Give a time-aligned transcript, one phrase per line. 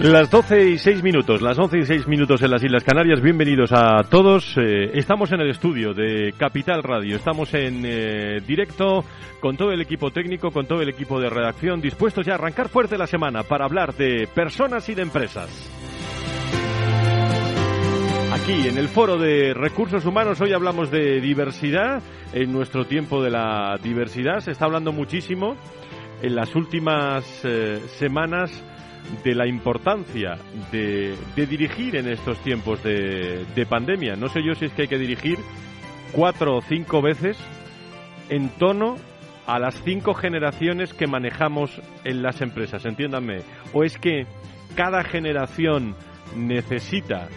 [0.00, 3.20] Las 12 y 6 minutos, las 11 y 6 minutos en las Islas Canarias.
[3.20, 4.56] Bienvenidos a todos.
[4.56, 7.16] Eh, estamos en el estudio de Capital Radio.
[7.16, 9.04] Estamos en eh, directo
[9.40, 12.70] con todo el equipo técnico, con todo el equipo de redacción, dispuestos ya a arrancar
[12.70, 15.70] fuerte la semana para hablar de personas y de empresas.
[18.32, 22.02] Aquí en el foro de recursos humanos hoy hablamos de diversidad.
[22.32, 25.56] En nuestro tiempo de la diversidad se está hablando muchísimo
[26.22, 28.64] en las últimas eh, semanas
[29.24, 30.38] de la importancia
[30.70, 34.16] de, dirigir en estos tiempos de, pandemia.
[34.16, 35.38] No sé yo si es que hay que dirigir
[36.12, 37.36] cuatro o cinco veces
[38.28, 38.96] en tono
[39.46, 43.38] a las cinco generaciones que manejamos en las empresas, entiéndanme.
[43.72, 44.26] O es que
[44.76, 45.96] cada generación
[46.36, 47.28] necesita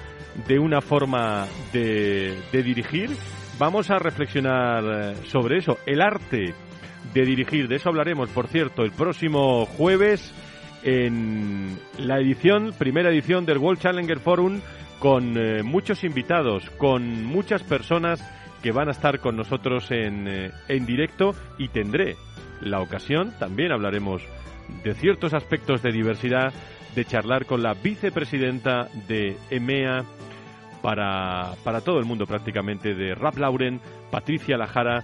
[0.48, 3.10] de una forma de, de dirigir.
[3.58, 5.78] Vamos a reflexionar eh, sobre eso.
[5.86, 6.54] El arte
[7.14, 10.34] de dirigir, de eso hablaremos, por cierto, el próximo jueves
[10.84, 14.60] en la edición, primera edición del World Challenger Forum
[15.00, 18.24] con eh, muchos invitados, con muchas personas
[18.62, 22.16] que van a estar con nosotros en, eh, en directo y tendré
[22.62, 24.22] la ocasión, también hablaremos
[24.84, 26.54] de ciertos aspectos de diversidad,
[26.96, 30.06] de charlar con la vicepresidenta de EMEA
[30.82, 33.80] para, para todo el mundo prácticamente, de Rap Lauren,
[34.12, 35.04] Patricia Lajara,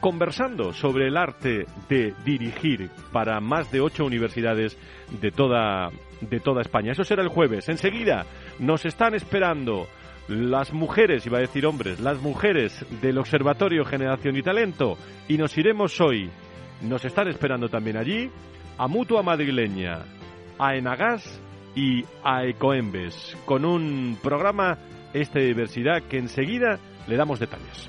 [0.00, 4.78] conversando sobre el arte de dirigir para más de ocho universidades
[5.20, 5.90] de toda,
[6.20, 6.92] de toda España.
[6.92, 7.68] Eso será el jueves.
[7.68, 8.26] Enseguida
[8.58, 9.86] nos están esperando
[10.28, 14.98] las mujeres, iba a decir hombres, las mujeres del Observatorio Generación y Talento
[15.28, 16.30] y nos iremos hoy.
[16.82, 18.30] Nos están esperando también allí
[18.76, 20.00] a Mutua Madrileña,
[20.58, 21.40] a Enagas
[21.74, 24.78] y a Ecoembes con un programa
[25.24, 26.78] de diversidad que enseguida
[27.08, 27.88] le damos detalles.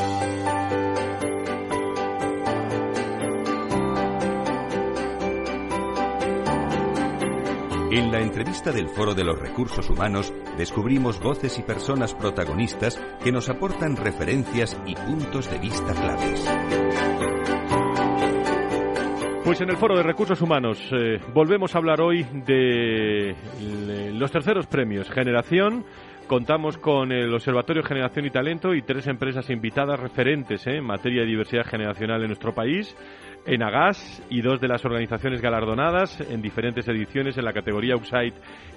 [7.91, 13.33] En la entrevista del Foro de los Recursos Humanos descubrimos voces y personas protagonistas que
[13.33, 16.49] nos aportan referencias y puntos de vista claves.
[19.43, 23.35] Pues en el Foro de Recursos Humanos eh, volvemos a hablar hoy de
[24.13, 25.83] los terceros premios Generación.
[26.27, 31.23] Contamos con el Observatorio Generación y Talento y tres empresas invitadas referentes eh, en materia
[31.23, 32.95] de diversidad generacional en nuestro país
[33.45, 38.33] en Agas y dos de las organizaciones galardonadas en diferentes ediciones en la categoría Outside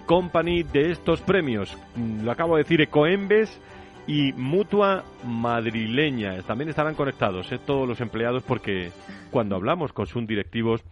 [0.06, 1.76] Company de estos premios.
[1.96, 3.60] Mm, lo acabo de decir, Ecoembes
[4.06, 6.42] y Mutua Madrileña.
[6.42, 7.58] También estarán conectados ¿eh?
[7.64, 8.90] todos los empleados porque
[9.30, 10.84] cuando hablamos con sus directivos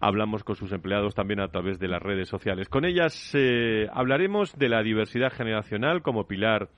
[0.00, 2.68] hablamos con sus empleados también a través de las redes sociales.
[2.68, 6.68] Con ellas eh, hablaremos de la diversidad generacional como pilar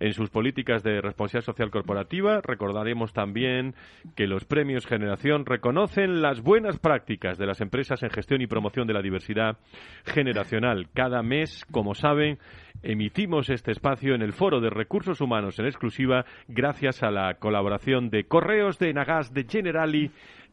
[0.00, 2.40] en sus políticas de responsabilidad social corporativa.
[2.42, 3.74] Recordaremos también
[4.14, 8.86] que los premios Generación reconocen las buenas prácticas de las empresas en gestión y promoción
[8.86, 9.58] de la diversidad
[10.04, 10.88] generacional.
[10.92, 12.38] Cada mes, como saben,
[12.82, 18.10] emitimos este espacio en el Foro de Recursos Humanos en exclusiva gracias a la colaboración
[18.10, 20.10] de Correos, de Nagas, de Generali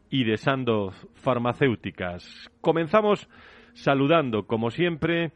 [0.10, 2.52] y de Sandoz Farmacéuticas.
[2.62, 3.28] Comenzamos
[3.74, 5.32] saludando, como siempre,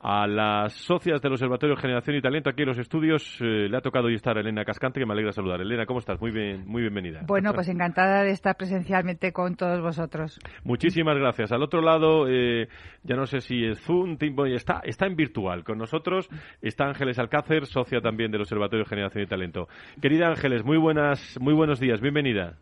[0.00, 3.36] a las socias del Observatorio Generación y Talento aquí en los estudios.
[3.40, 5.60] Eh, le ha tocado hoy estar a Elena Cascante, que me alegra saludar.
[5.60, 6.18] Elena, ¿cómo estás?
[6.20, 7.20] Muy bien, muy bienvenida.
[7.26, 10.38] Bueno, pues encantada de estar presencialmente con todos vosotros.
[10.64, 11.52] Muchísimas gracias.
[11.52, 12.68] Al otro lado, eh,
[13.02, 14.16] ya no sé si es Zoom,
[14.46, 15.64] está, está en virtual.
[15.64, 16.28] Con nosotros
[16.62, 19.68] está Ángeles Alcácer, socia también del Observatorio Generación y Talento.
[20.00, 22.56] Querida Ángeles, muy buenas, muy buenos días, bienvenida.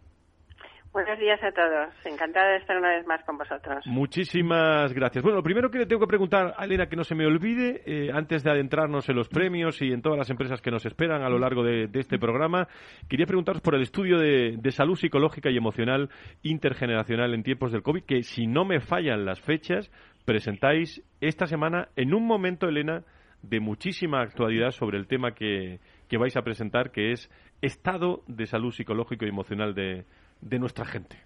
[0.98, 1.94] Buenos días a todos.
[2.04, 3.86] Encantada de estar una vez más con vosotros.
[3.86, 5.22] Muchísimas gracias.
[5.22, 7.82] Bueno, lo primero que le tengo que preguntar a Elena, que no se me olvide,
[7.86, 11.22] eh, antes de adentrarnos en los premios y en todas las empresas que nos esperan
[11.22, 12.66] a lo largo de, este programa,
[13.08, 16.10] quería preguntaros por el estudio de, de, salud psicológica y emocional
[16.42, 19.92] intergeneracional en tiempos del COVID, que si no me fallan las fechas,
[20.24, 23.04] presentáis esta semana en un momento, Elena,
[23.42, 25.78] de muchísima actualidad sobre el tema que,
[26.08, 27.30] que vais a presentar, que es
[27.62, 30.04] estado de salud psicológico y emocional de
[30.40, 31.16] de nuestra gente.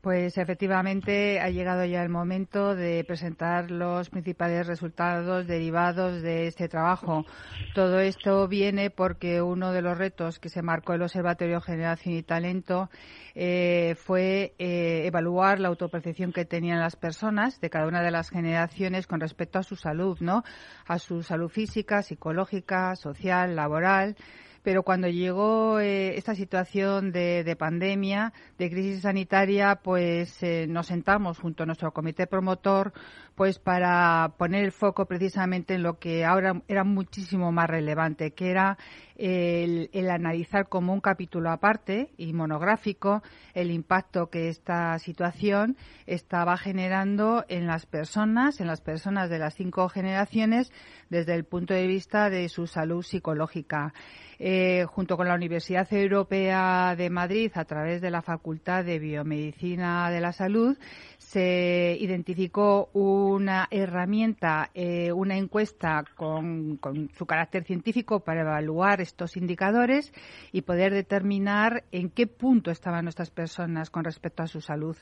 [0.00, 6.68] Pues efectivamente ha llegado ya el momento de presentar los principales resultados derivados de este
[6.68, 7.26] trabajo.
[7.74, 12.22] Todo esto viene porque uno de los retos que se marcó el Observatorio Generación y
[12.22, 12.90] Talento
[13.34, 18.30] eh, fue eh, evaluar la autopercepción que tenían las personas de cada una de las
[18.30, 20.44] generaciones con respecto a su salud, ¿no?
[20.86, 24.16] A su salud física, psicológica, social, laboral
[24.62, 31.38] pero cuando llegó eh, esta situación de, pandemia, de crisis sanitaria, pues eh, nos sentamos
[31.38, 32.92] junto a nuestro comité promotor,
[33.34, 38.50] pues para poner el foco precisamente en lo que ahora era muchísimo más relevante, que
[38.50, 38.78] era
[39.16, 43.22] el, el, analizar como un capítulo aparte y monográfico
[43.54, 45.76] el impacto que esta situación
[46.06, 50.72] estaba generando en las personas, en las personas de las cinco generaciones,
[51.10, 53.92] desde el punto de vista de su salud psicológica.
[54.40, 60.10] Eh, junto con la Universidad Europea de Madrid, a través de la Facultad de Biomedicina
[60.12, 60.78] de la Salud,
[61.16, 69.36] se identificó una herramienta, eh, una encuesta con, con, su carácter científico para evaluar estos
[69.36, 70.12] indicadores
[70.52, 74.96] y poder determinar en qué punto estaban nuestras personas con respecto a su salud.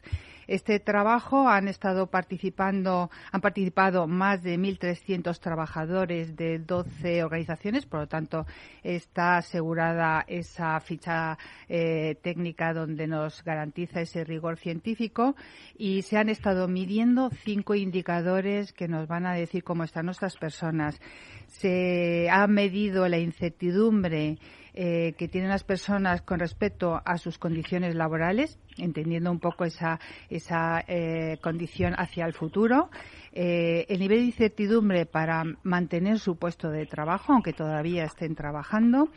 [0.47, 8.01] Este trabajo han estado participando, han participado más de 1.300 trabajadores de 12 organizaciones, por
[8.01, 8.47] lo tanto
[8.83, 11.37] está asegurada esa ficha
[11.69, 15.35] eh, técnica donde nos garantiza ese rigor científico
[15.77, 20.37] y se han estado midiendo cinco indicadores que nos van a decir cómo están nuestras
[20.37, 21.01] personas.
[21.49, 24.39] Se ha medido la incertidumbre
[24.79, 29.99] eh, que tienen las personas con respecto a sus condiciones laborales, entendiendo un poco esa,
[30.29, 32.91] esa eh, condición hacia el futuro.
[33.39, 39.11] Eh, el nivel de incertidumbre para mantener su puesto de trabajo, aunque todavía estén trabajando.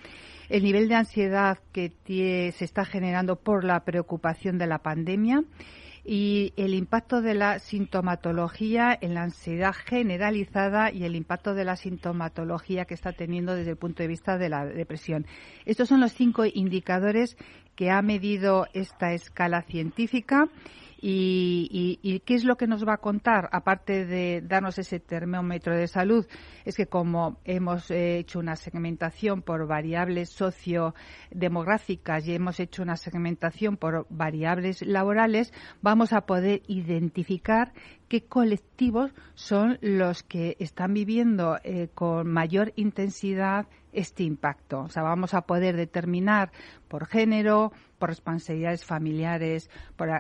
[0.49, 5.45] El nivel de ansiedad que se está generando por la preocupación de la pandemia
[6.03, 11.77] y el impacto de la sintomatología en la ansiedad generalizada y el impacto de la
[11.77, 15.27] sintomatología que está teniendo desde el punto de vista de la depresión.
[15.63, 17.37] Estos son los cinco indicadores
[17.77, 20.49] que ha medido esta escala científica
[21.01, 23.49] y, qué es lo que nos va a contar?
[23.51, 26.27] Aparte de darnos ese termómetro de salud,
[26.65, 33.77] es que como hemos hecho una segmentación por variables sociodemográficas y hemos hecho una segmentación
[33.77, 37.73] por variables laborales, vamos a poder identificar
[38.07, 44.81] qué colectivos son los que están viviendo eh, con mayor intensidad este impacto.
[44.81, 46.51] O sea, vamos a poder determinar
[46.87, 49.69] por género, por responsabilidades familiares,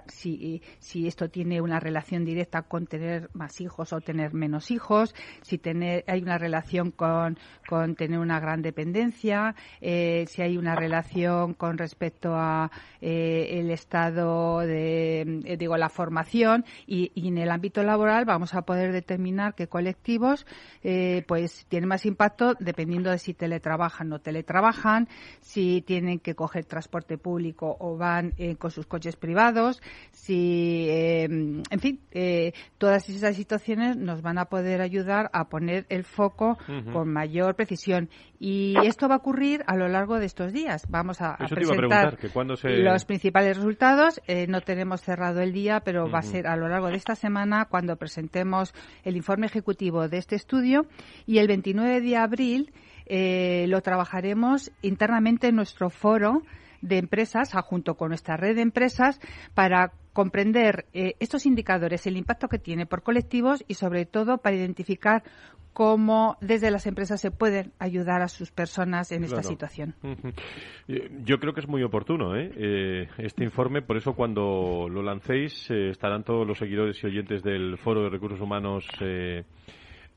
[0.07, 0.61] si,
[1.07, 6.03] esto tiene una relación directa con tener más hijos o tener menos hijos, si tener,
[6.07, 11.77] hay una relación con, con tener una gran dependencia, eh, si hay una relación con
[11.77, 12.69] respecto a
[13.01, 18.63] eh, el estado de, eh, digo, la formación y, en el ámbito laboral vamos a
[18.63, 20.45] poder determinar qué colectivos
[21.27, 25.07] pues tienen más impacto dependiendo de si teletrabajan o no teletrabajan,
[25.41, 31.63] si tienen que coger transporte público o van eh, con sus coches privados, si, em,
[31.69, 36.57] en fin, eh, todas esas situaciones nos van a poder ayudar a poner el foco
[36.93, 38.09] con mayor precisión.
[38.39, 40.85] Y esto va a ocurrir a lo largo de estos días.
[40.89, 42.17] Vamos a, presentar
[42.63, 44.21] los principales resultados.
[44.27, 47.15] Eh, no tenemos cerrado el día, pero va a ser a lo largo de esta
[47.15, 48.73] semana cuando presentemos
[49.03, 50.85] el informe ejecutivo de este estudio.
[51.25, 52.71] Y el 29 de abril
[53.67, 56.43] lo trabajaremos internamente en nuestro foro
[56.81, 59.19] de empresas, junto con nuestra red de empresas,
[59.53, 64.55] para comprender eh, estos indicadores, el impacto que tiene por colectivos y, sobre todo, para
[64.55, 65.23] identificar
[65.73, 69.95] cómo desde las empresas se pueden ayudar a sus personas en esta situación.
[71.23, 72.51] Yo creo que es muy oportuno ¿eh?
[72.57, 77.77] Eh, este informe, por eso cuando lo lancéis estarán todos los seguidores y oyentes del
[77.77, 78.85] Foro de Recursos Humanos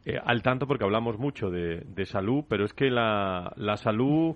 [0.04, 4.35] eh, al tanto porque hablamos mucho de, salud, pero es que la, la salud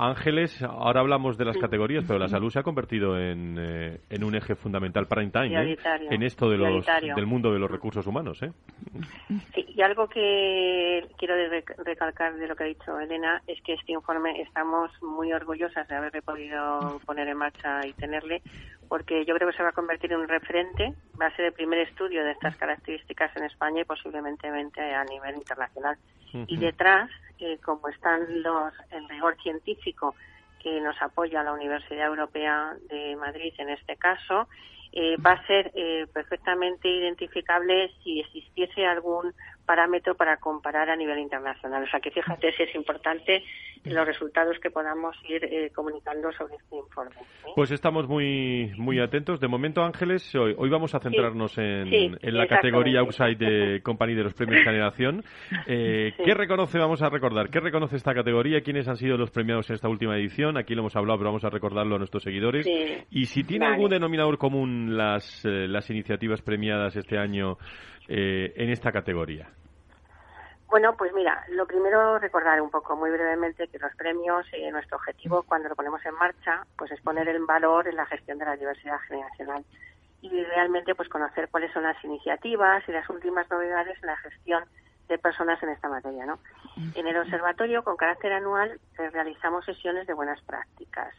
[0.00, 4.24] Ángeles, ahora hablamos de las categorías, pero la salud se ha convertido en, eh, en
[4.24, 5.76] un eje fundamental para time, ¿eh?
[6.10, 8.42] en esto de los, del mundo de los recursos humanos.
[8.42, 8.50] ¿eh?
[9.54, 11.34] Sí, y algo que quiero
[11.84, 15.94] recalcar de lo que ha dicho Elena es que este informe estamos muy orgullosas de
[15.94, 18.40] haberle podido poner en marcha y tenerle,
[18.88, 21.52] porque yo creo que se va a convertir en un referente, va a ser el
[21.52, 25.98] primer estudio de estas características en España y posiblemente a nivel internacional.
[26.46, 27.10] Y detrás
[27.64, 30.14] como están los, el rigor científico
[30.62, 34.48] que nos apoya la Universidad Europea de Madrid en este caso,
[34.92, 39.32] eh, va a ser eh, perfectamente identificable si existiese algún
[39.70, 41.84] parámetro para comparar a nivel internacional.
[41.84, 43.44] O sea que fíjate si es importante
[43.84, 47.14] los resultados que podamos ir eh, comunicando sobre este informe.
[47.54, 49.38] Pues estamos muy muy atentos.
[49.38, 54.14] De momento, Ángeles, hoy, hoy vamos a centrarnos en, en, la categoría Outside de Company
[54.14, 55.22] de los premios Generación.
[55.68, 58.62] Eh, ¿Qué reconoce, vamos a recordar, qué reconoce esta categoría?
[58.62, 60.58] ¿Quiénes han sido los premiados en esta última edición?
[60.58, 62.66] Aquí lo hemos hablado, pero vamos a recordarlo a nuestros seguidores.
[63.08, 67.56] Y si tiene algún denominador común las, eh, las iniciativas premiadas este año
[68.08, 69.46] en esta categoría.
[70.70, 74.98] Bueno, pues mira, lo primero recordar un poco muy brevemente que los premios, eh, nuestro
[74.98, 78.44] objetivo cuando lo ponemos en marcha, pues es poner el valor en la gestión de
[78.44, 79.64] la diversidad generacional
[80.22, 84.64] y realmente pues conocer cuáles son las iniciativas y las últimas novedades en la gestión
[85.08, 86.38] de personas en esta materia, ¿no?
[86.94, 91.12] En el observatorio con carácter anual eh, realizamos sesiones de buenas prácticas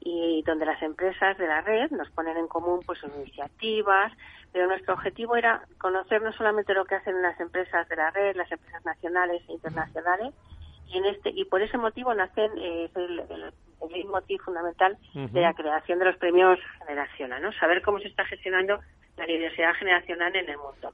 [0.00, 4.12] y donde las empresas de la red nos ponen en común pues sus iniciativas,
[4.54, 8.36] pero nuestro objetivo era conocer no solamente lo que hacen las empresas de la red,
[8.36, 10.32] las empresas nacionales e internacionales,
[10.86, 15.54] y en este y por ese motivo nacen eh, el, el, motivo fundamental de la
[15.54, 17.52] creación de los premios generacional, ¿no?
[17.54, 18.78] Saber cómo se está gestionando
[19.16, 20.92] la diversidad generacional en el mundo.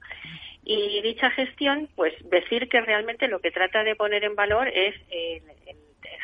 [0.63, 4.95] Y dicha gestión, pues decir que realmente lo que trata de poner en valor es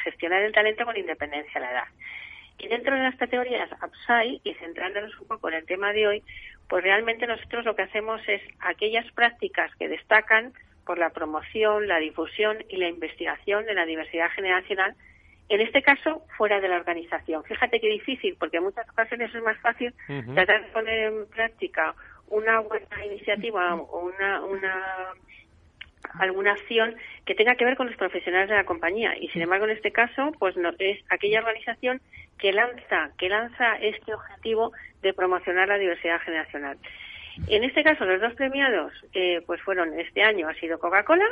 [0.04, 1.88] gestionar el talento con independencia de la edad.
[2.60, 6.24] Y dentro de las categorías Upside, y centrándonos un poco en el tema de hoy,
[6.68, 10.54] pues realmente nosotros lo que hacemos es aquellas prácticas que destacan
[10.86, 14.96] por la promoción, la difusión y la investigación de la diversidad generacional,
[15.50, 17.44] en este caso fuera de la organización.
[17.44, 19.94] Fíjate qué difícil, porque en muchas ocasiones es más fácil
[20.34, 21.94] tratar de poner en práctica
[22.30, 25.14] una buena iniciativa o una, una
[26.20, 26.96] alguna acción
[27.26, 29.18] que tenga que ver con los profesionales de la compañía.
[29.20, 32.02] Y sin embargo en este caso pues no, es aquella organización
[32.38, 34.72] que lanza que lanza este objetivo
[35.02, 36.78] de promocionar la diversidad generacional.
[37.48, 41.28] En este caso los dos premiados eh, pues fueron este año ha sido Coca-Cola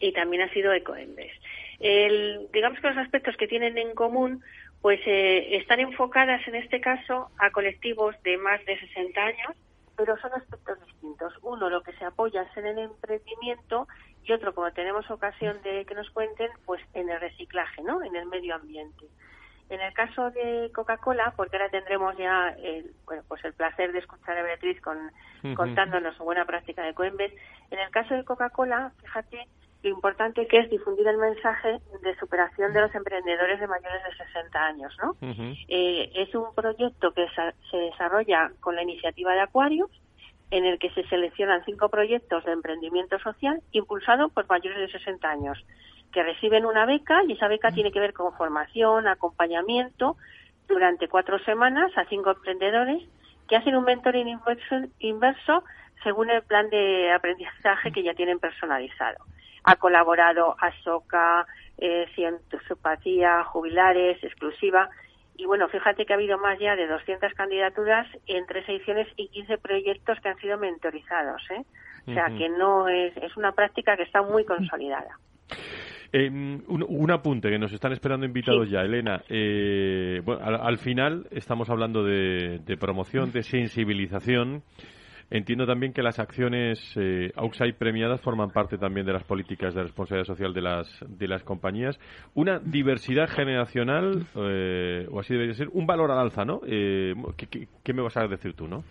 [0.00, 1.32] y también ha sido Ecoembes.
[1.80, 4.42] El, digamos que los aspectos que tienen en común
[4.80, 9.56] pues eh, están enfocadas en este caso a colectivos de más de 60 años
[9.96, 11.34] pero son aspectos distintos.
[11.42, 13.86] Uno, lo que se apoya es en el emprendimiento
[14.24, 18.02] y otro, como tenemos ocasión de que nos cuenten, pues en el reciclaje, ¿no?
[18.02, 19.06] En el medio ambiente.
[19.68, 24.00] En el caso de Coca-Cola, porque ahora tendremos ya el, bueno, pues el placer de
[24.00, 24.98] escuchar a Beatriz con,
[25.54, 27.32] contándonos su buena práctica de Coembes,
[27.70, 29.46] en el caso de Coca-Cola, fíjate
[29.82, 34.24] lo importante que es difundir el mensaje de superación de los emprendedores de mayores de
[34.26, 35.16] 60 años, ¿no?
[35.68, 37.26] Eh, es un proyecto que
[37.70, 39.90] se desarrolla con la iniciativa de Acuarios,
[40.52, 45.26] en el que se seleccionan cinco proyectos de emprendimiento social impulsado por mayores de 60
[45.28, 45.58] años,
[46.12, 50.16] que reciben una beca y esa beca tiene que ver con formación, acompañamiento
[50.68, 53.02] durante cuatro semanas a cinco emprendedores
[53.48, 54.38] que hacen un mentoring
[54.98, 55.64] inverso,
[56.02, 59.24] según el plan de aprendizaje que ya tienen personalizado.
[59.64, 61.46] Ha colaborado ASOCA,
[61.78, 64.90] eh, Cientopatía, Jubilares, Exclusiva,
[65.36, 69.28] y bueno, fíjate que ha habido más ya de 200 candidaturas en tres ediciones y
[69.28, 71.42] 15 proyectos que han sido mentorizados.
[71.50, 71.64] ¿eh?
[72.06, 75.18] O sea, que no es, es una práctica que está muy consolidada.
[76.12, 79.22] Eh, un, apunte que nos están esperando invitados ya, Elena.
[79.30, 84.62] Eh, bueno, al, final estamos hablando de, de promoción, de sensibilización.
[85.34, 89.82] Entiendo también que las acciones eh, outside premiadas forman parte también de las políticas de
[89.82, 91.98] responsabilidad social de las, de las compañías.
[92.34, 96.60] Una diversidad generacional, eh, o así debería ser, un valor al alza, ¿no?
[96.66, 97.14] Eh,
[97.48, 98.84] ¿qué, me vas a decir tú, no?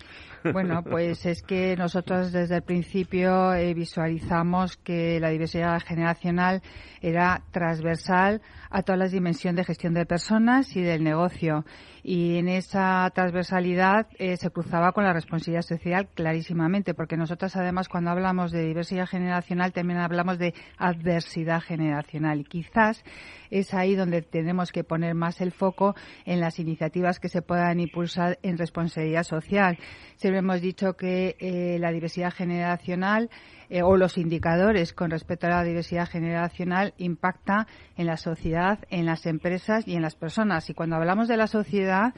[0.52, 6.64] Bueno, pues es que nosotros desde el principio eh, visualizamos que la diversidad generacional
[7.02, 11.66] era transversal a todas las dimensiones de gestión de personas y del negocio.
[12.04, 18.12] Y en esa transversalidad se cruzaba con la responsabilidad social, clarísimamente, porque nosotros además cuando
[18.12, 23.04] hablamos de diversidad generacional también hablamos de adversidad generacional y quizás
[23.50, 27.80] es ahí donde tenemos que poner más el foco en las iniciativas que se puedan
[27.80, 29.78] impulsar en responsabilidad social.
[30.16, 33.30] Siempre hemos dicho que eh, la diversidad generacional
[33.74, 39.06] eh, o los indicadores con respecto a la diversidad generacional impacta en la sociedad, en
[39.06, 40.70] las empresas y en las personas.
[40.70, 42.14] Y cuando hablamos de la sociedad,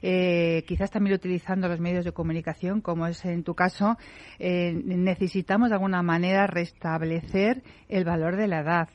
[0.00, 3.96] eh, quizás también utilizando los medios de comunicación, como es en tu caso,
[4.38, 8.88] necesitamos de alguna manera restablecer el valor de la edad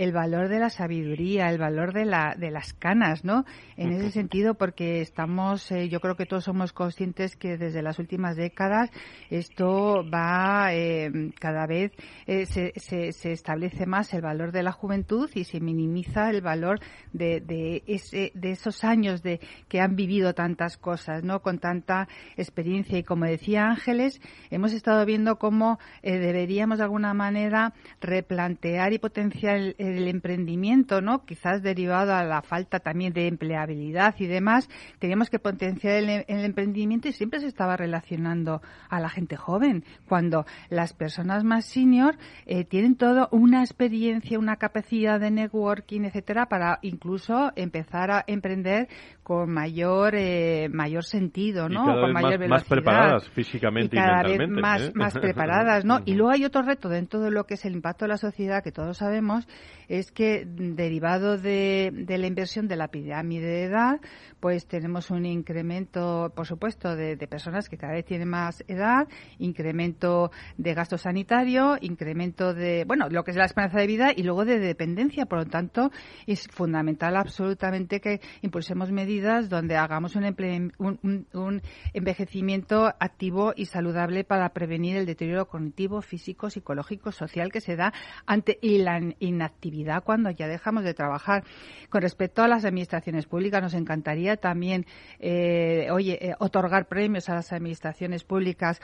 [0.00, 3.44] el valor de la sabiduría, el valor de, la, de las canas, ¿no?
[3.76, 7.98] En ese sentido, porque estamos, eh, yo creo que todos somos conscientes que desde las
[7.98, 8.88] últimas décadas
[9.28, 11.92] esto va eh, cada vez
[12.26, 16.80] eh, se, se, establece más el valor de la juventud y se minimiza el valor
[17.12, 19.38] de, de, ese, de esos años de
[19.68, 21.42] que han vivido tantas cosas, ¿no?
[21.42, 27.74] Con tanta experiencia y como decía Ángeles, hemos estado viendo cómo deberíamos de alguna manera
[28.00, 31.24] replantear y potenciar el, el emprendimiento, ¿no?
[31.24, 34.68] Quizás derivado a la falta también de empleabilidad y demás,
[34.98, 40.46] teníamos que potenciar el, emprendimiento y siempre se estaba relacionando a la gente joven, cuando
[40.68, 42.16] las personas más senior
[42.46, 48.88] eh, tienen todo una experiencia, una capacidad de networking, etcétera, para incluso empezar a emprender
[49.30, 51.84] con mayor eh, mayor sentido, ¿no?
[51.84, 52.48] con mayor más, velocidad.
[52.48, 54.92] Más preparadas físicamente y, cada vez más, ¿eh?
[54.92, 56.00] más preparadas, ¿no?
[56.04, 58.64] y luego hay otro reto dentro de lo que es el impacto de la sociedad
[58.64, 59.46] que todos sabemos
[59.86, 64.00] es que derivado de, de la inversión de la pirámide de edad,
[64.40, 69.06] pues tenemos un incremento, por supuesto, de, personas que cada vez tienen más edad,
[69.38, 74.22] incremento de gasto sanitario, incremento de, bueno, lo que es la esperanza de vida y
[74.22, 75.26] luego de dependencia.
[75.26, 75.90] Por lo tanto,
[76.26, 81.62] es fundamental absolutamente que impulsemos medidas donde hagamos un, un,
[81.92, 87.92] envejecimiento activo y saludable para prevenir el deterioro cognitivo, físico, psicológico, social que se da
[88.26, 91.44] ante la inactividad cuando ya dejamos de trabajar.
[91.88, 94.86] Con respecto a las administraciones públicas, nos encantaría también,
[95.18, 98.80] eh, oye, eh, otorgar premios a las administraciones públicas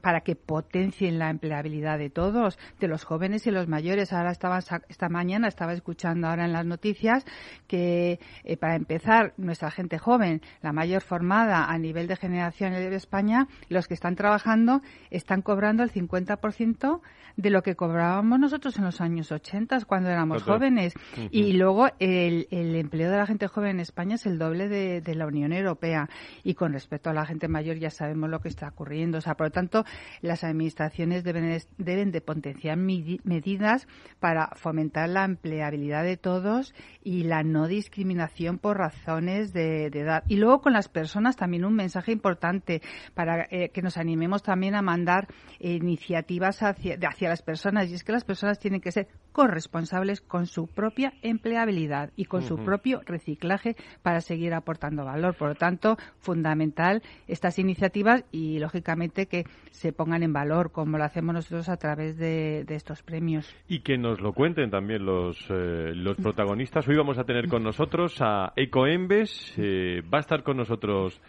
[0.00, 4.12] para que potencien la empleabilidad de todos, de los jóvenes y los mayores.
[4.12, 7.24] Ahora estaba, esta mañana estaba escuchando ahora en las noticias
[7.66, 12.94] que, eh, para empezar, nuestra gente joven, la mayor formada a nivel de generación de
[12.94, 17.00] España, los que están trabajando están cobrando el 50%
[17.36, 20.94] de lo que cobrábamos nosotros en los años 80 cuando éramos jóvenes.
[21.30, 24.80] Y luego el, el empleo de la gente joven en España es el doble de
[25.00, 26.08] de, la Unión Europea.
[26.42, 29.18] Y con respecto a la gente mayor ya sabemos lo que está ocurriendo.
[29.18, 29.84] O sea, por lo tanto,
[30.22, 33.86] las administraciones deben, deben de potenciar medidas
[34.18, 40.24] para fomentar la empleabilidad de todos y la no discriminación por razones de, edad.
[40.28, 42.82] Y luego con las personas también un mensaje importante
[43.14, 47.90] para eh, que nos animemos también a mandar iniciativas hacia, hacia las personas.
[47.90, 52.42] Y es que las personas tienen que ser corresponsables con su propia empleabilidad y con
[52.42, 55.34] su propio reciclaje para seguir aportando valor.
[55.36, 61.04] Por lo tanto, fundamental estas iniciativas y, lógicamente, que se pongan en valor, como lo
[61.04, 63.52] hacemos nosotros a través de, estos premios.
[63.68, 66.86] Y que nos lo cuenten también los, eh, los protagonistas.
[66.88, 69.54] Hoy vamos a tener con nosotros a Ecoembes.
[69.56, 71.20] Eh, va a estar con nosotros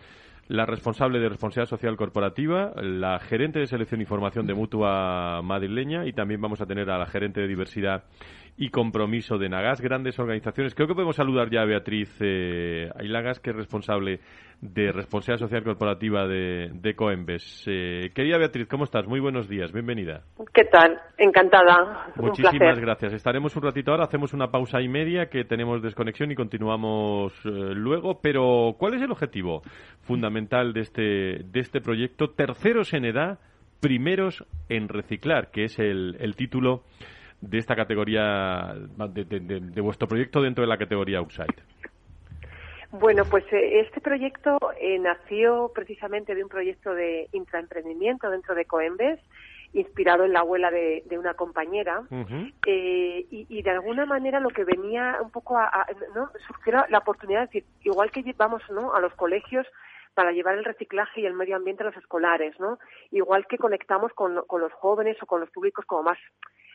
[0.51, 6.05] la responsable de responsabilidad social corporativa, la gerente de selección y formación de Mutua madrileña
[6.05, 8.03] y también vamos a tener a la gerente de diversidad
[8.61, 10.75] y compromiso de Nagas, grandes organizaciones.
[10.75, 14.19] Creo que podemos saludar ya a Beatriz eh, Ailagas, que es responsable
[14.61, 17.63] de responsabilidad social corporativa de, de Coembes.
[17.65, 19.07] Eh, querida Beatriz, ¿cómo estás?
[19.07, 20.21] Muy buenos días, bienvenida.
[20.53, 20.95] ¿Qué tal?
[21.17, 22.11] Encantada.
[22.17, 23.13] Muchísimas gracias.
[23.13, 27.49] Estaremos un ratito ahora, hacemos una pausa y media que tenemos desconexión y continuamos eh,
[27.49, 28.19] luego.
[28.21, 29.63] Pero, ¿cuál es el objetivo
[30.01, 32.29] fundamental de este, de este proyecto?
[32.29, 33.39] Terceros en edad,
[33.79, 36.83] primeros en reciclar, que es el, el título
[37.41, 38.73] de esta categoría,
[39.09, 41.63] de, de vuestro proyecto dentro de la categoría Outside.
[42.91, 48.65] Bueno, pues eh, este proyecto eh, nació precisamente de un proyecto de intraemprendimiento dentro de
[48.65, 49.19] Coembes,
[49.73, 52.03] inspirado en la abuela de, una compañera,
[52.67, 56.29] eh, y, de alguna manera lo que venía un poco a, ¿no?
[56.45, 58.93] surgió la oportunidad de decir, igual que llevamos ¿no?
[58.93, 59.65] a los colegios
[60.13, 62.79] para llevar el reciclaje y el medio ambiente a los escolares, ¿no?
[63.11, 66.17] Igual que conectamos con, con los jóvenes o con los públicos como más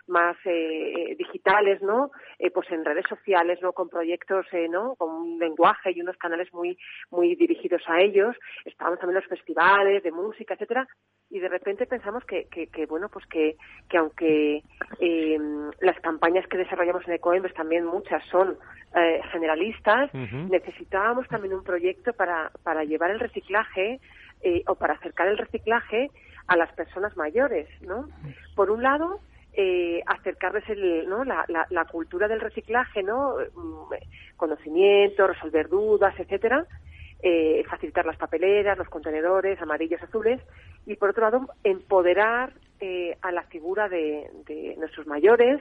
[0.09, 2.11] más eh, digitales, ¿no?
[2.39, 3.73] Eh, pues en redes sociales, ¿no?
[3.73, 4.95] Con proyectos, eh, ¿no?
[4.97, 6.79] Con un lenguaje y unos canales muy
[7.11, 8.37] muy dirigidos a ellos.
[8.65, 10.87] Estábamos también los festivales de música, etcétera.
[11.31, 13.57] Y de repente pensamos que, que, que bueno, pues que,
[13.89, 14.63] que aunque
[15.01, 15.39] eh,
[15.81, 18.57] las campañas que desarrollamos en Ecoembes también muchas son
[18.95, 24.01] eh, generalistas, necesitábamos también un proyecto para, para llevar el reciclaje
[24.43, 26.11] eh, o para acercar el reciclaje
[26.47, 28.09] a las personas mayores, ¿no?
[28.55, 29.21] Por un lado,
[29.59, 31.25] eh, acercarles el, ¿no?
[31.25, 33.37] la, la, cultura del reciclaje, ¿no?
[33.55, 33.95] Mm,
[34.37, 36.67] conocimiento, resolver dudas, etcétera,
[37.23, 40.43] eh, facilitar las papeleras, los contenedores amarillos, azules,
[40.85, 45.59] y por otro lado, empoderar eh, a la figura de, de nuestros mayores,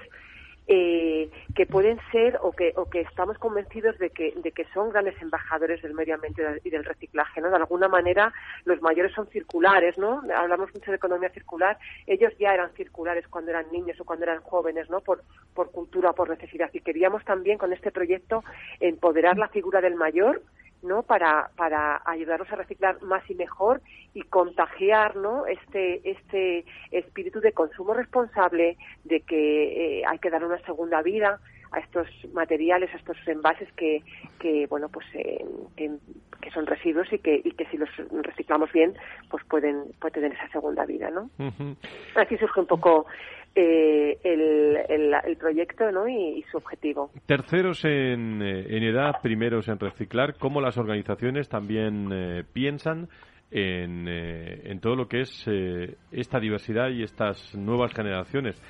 [0.68, 4.90] eh, que pueden ser o que, o que estamos convencidos de que, de que son
[4.90, 7.50] grandes embajadores del medio ambiente y del reciclaje, ¿no?
[7.50, 8.34] De alguna manera
[8.66, 10.24] los mayores son circulares, ¿no?
[10.36, 14.42] Hablamos mucho de economía circular, ellos ya eran circulares cuando eran niños o cuando eran
[14.42, 15.02] jóvenes, ¿no?
[15.02, 15.24] Por,
[15.54, 16.70] por cultura, por necesidad.
[16.74, 18.44] Y queríamos también con este proyecto
[18.80, 20.42] empoderar la figura del mayor,
[20.86, 21.04] ¿no?
[21.04, 23.82] Para, para ayudarnos a reciclar más y mejor
[24.14, 25.46] y contagiar, ¿no?
[25.46, 31.40] Este, este espíritu de consumo responsable, de que eh, hay que dar una segunda vida
[31.72, 34.02] a estos materiales, a estos envases que,
[34.40, 35.44] que bueno, pues eh,
[35.76, 35.92] que,
[36.54, 37.90] son residuos y que, y que si los
[38.22, 38.94] reciclamos bien,
[39.30, 41.30] pues pueden, pueden tener esa segunda vida, ¿no?
[42.16, 43.08] Aquí surge un poco
[43.58, 46.10] eh, el, el, proyecto ¿no?
[46.10, 47.10] y, su objetivo.
[47.26, 53.08] Terceros en, eh, en, edad, primeros en reciclar, ¿cómo las organizaciones también eh, piensan
[53.52, 55.48] en, en, todo lo que es
[56.12, 58.62] esta diversidad y estas nuevas generaciones?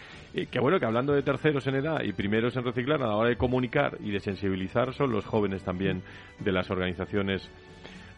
[0.51, 3.29] que bueno, que hablando de terceros en edad y primeros en reciclar, a la hora
[3.29, 6.03] de comunicar y de sensibilizar, son los jóvenes también
[6.39, 7.49] de las organizaciones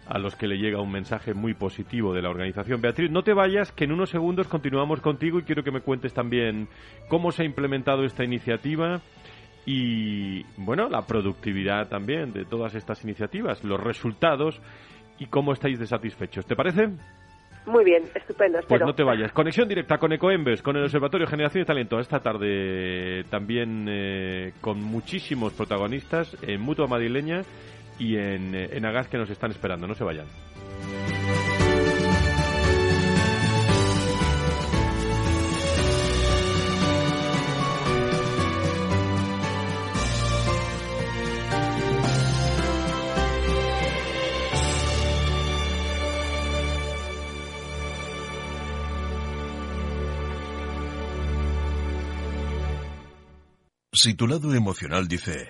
[0.09, 2.81] a los que le llega un mensaje muy positivo de la organización.
[2.81, 6.13] Beatriz, no te vayas, que en unos segundos continuamos contigo y quiero que me cuentes
[6.13, 6.67] también
[7.09, 9.01] cómo se ha implementado esta iniciativa
[9.65, 14.61] y, bueno, la productividad también de todas estas iniciativas, los resultados
[15.19, 16.45] y cómo estáis de satisfechos.
[16.45, 16.89] ¿Te parece?
[17.65, 18.59] Muy bien, estupendo.
[18.65, 19.33] Pues no te vayas.
[19.33, 21.99] Conexión directa con Ecoembes, con el Observatorio Generación y Talento.
[21.99, 27.41] Esta tarde también eh, con muchísimos protagonistas en Mutua Madrileña
[27.99, 29.87] y en, en Agas que nos están esperando.
[29.87, 30.27] No se vayan.
[53.93, 55.49] Si tu lado emocional dice...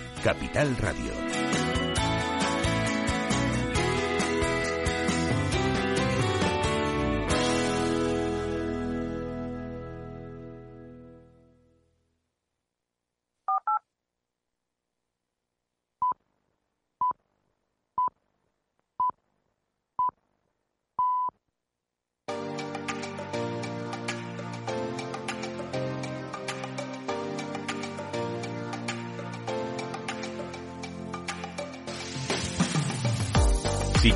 [0.21, 1.50] Capital Radio.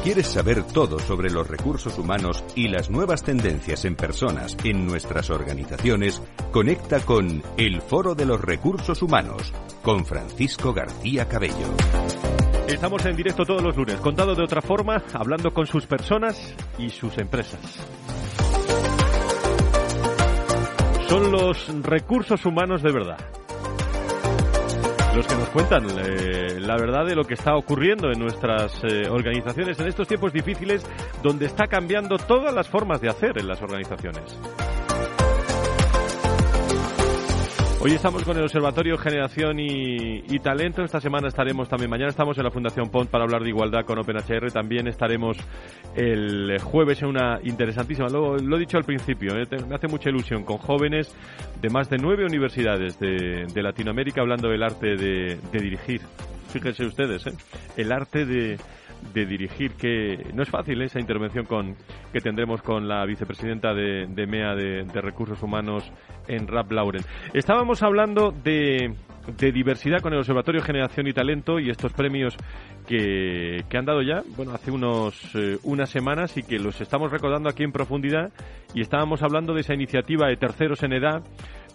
[0.05, 5.31] Quieres saber todo sobre los recursos humanos y las nuevas tendencias en personas en nuestras
[5.31, 11.73] organizaciones, conecta con El Foro de los Recursos Humanos con Francisco García Cabello.
[12.67, 16.91] Estamos en directo todos los lunes, contado de otra forma, hablando con sus personas y
[16.91, 17.59] sus empresas.
[21.09, 23.17] Son los recursos humanos de verdad
[25.15, 29.07] los que nos cuentan eh, la verdad de lo que está ocurriendo en nuestras eh,
[29.09, 30.85] organizaciones en estos tiempos difíciles
[31.21, 34.37] donde está cambiando todas las formas de hacer en las organizaciones.
[37.85, 40.81] Hoy estamos con el Observatorio Generación y, Talento.
[40.81, 43.99] Esta semana estaremos también, mañana estamos en la Fundación PONT para hablar de igualdad con
[43.99, 44.51] OpenHR.
[44.51, 45.37] También estaremos
[45.95, 50.43] el jueves en una interesantísima, lo, he dicho al principio, eh, me hace mucha ilusión,
[50.43, 51.15] con jóvenes
[51.61, 56.01] de más de nueve universidades de, Latinoamérica hablando del arte de, dirigir.
[56.51, 57.33] Fíjense ustedes, ¿eh?
[57.77, 58.57] el arte de,
[59.13, 61.75] de dirigir, que no es fácil esa intervención con,
[62.11, 65.91] que tendremos con la vicepresidenta de, MEA de, Recursos Humanos
[66.27, 67.03] en Rap Lauren.
[67.33, 68.93] Estábamos hablando de,
[69.37, 72.35] de diversidad con el Observatorio Generación y Talento y estos premios
[72.87, 77.11] que, que han dado ya, bueno, hace unos, eh, unas semanas y que los estamos
[77.11, 78.31] recordando aquí en profundidad
[78.73, 81.23] y estábamos hablando de esa iniciativa de terceros en edad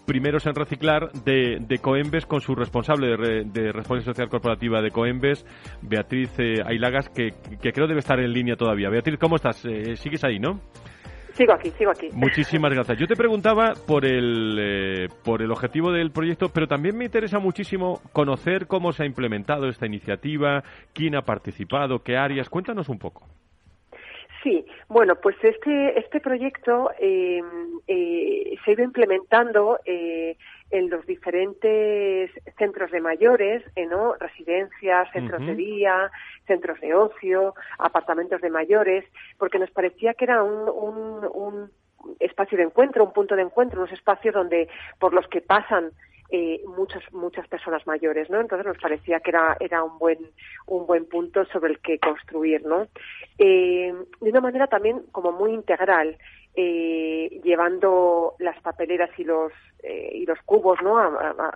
[0.05, 4.91] primeros en reciclar de, de Coembes con su responsable de, de, responsabilidad social corporativa de
[4.91, 5.45] Coembes,
[5.81, 7.29] Beatriz eh, Ailagas, que,
[7.61, 8.89] que, creo debe estar en línea todavía.
[8.89, 9.63] Beatriz, ¿cómo estás?
[9.65, 10.59] Eh, ¿Sigues ahí, no?
[11.33, 12.09] Sigo aquí, sigo aquí.
[12.13, 12.97] Muchísimas gracias.
[12.99, 17.39] Yo te preguntaba por el, eh, por el objetivo del proyecto, pero también me interesa
[17.39, 22.49] muchísimo conocer cómo se ha implementado esta iniciativa, quién ha participado, qué áreas.
[22.49, 23.27] Cuéntanos un poco.
[24.43, 27.41] Sí, bueno, pues este, este proyecto eh,
[27.87, 30.35] eh, se ha ido implementando eh,
[30.71, 34.15] en los diferentes centros de mayores, ¿no?
[34.15, 36.09] residencias, centros de día,
[36.47, 39.05] centros de ocio, apartamentos de mayores,
[39.37, 41.71] porque nos parecía que era un, un, un
[42.19, 45.91] espacio de encuentro, un punto de encuentro, unos espacios donde por los que pasan
[46.31, 48.39] eh, muchas muchas personas mayores, ¿no?
[48.39, 50.19] Entonces nos parecía que era era un buen
[50.67, 52.87] un buen punto sobre el que construir, ¿no?
[53.37, 56.17] Eh, de una manera también como muy integral,
[56.55, 59.51] eh, llevando las papeleras y los
[59.83, 61.01] eh, y los cubos, ¿no?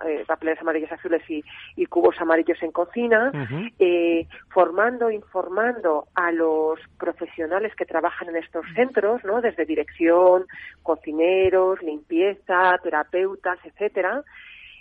[0.04, 1.44] Eh, papeleras amarillas azules y,
[1.76, 3.30] y, cubos amarillos en cocina,
[3.78, 9.40] eh, formando, informando a los profesionales que trabajan en estos centros, ¿no?
[9.40, 10.46] Desde dirección,
[10.82, 14.24] cocineros, limpieza, terapeutas, etcétera,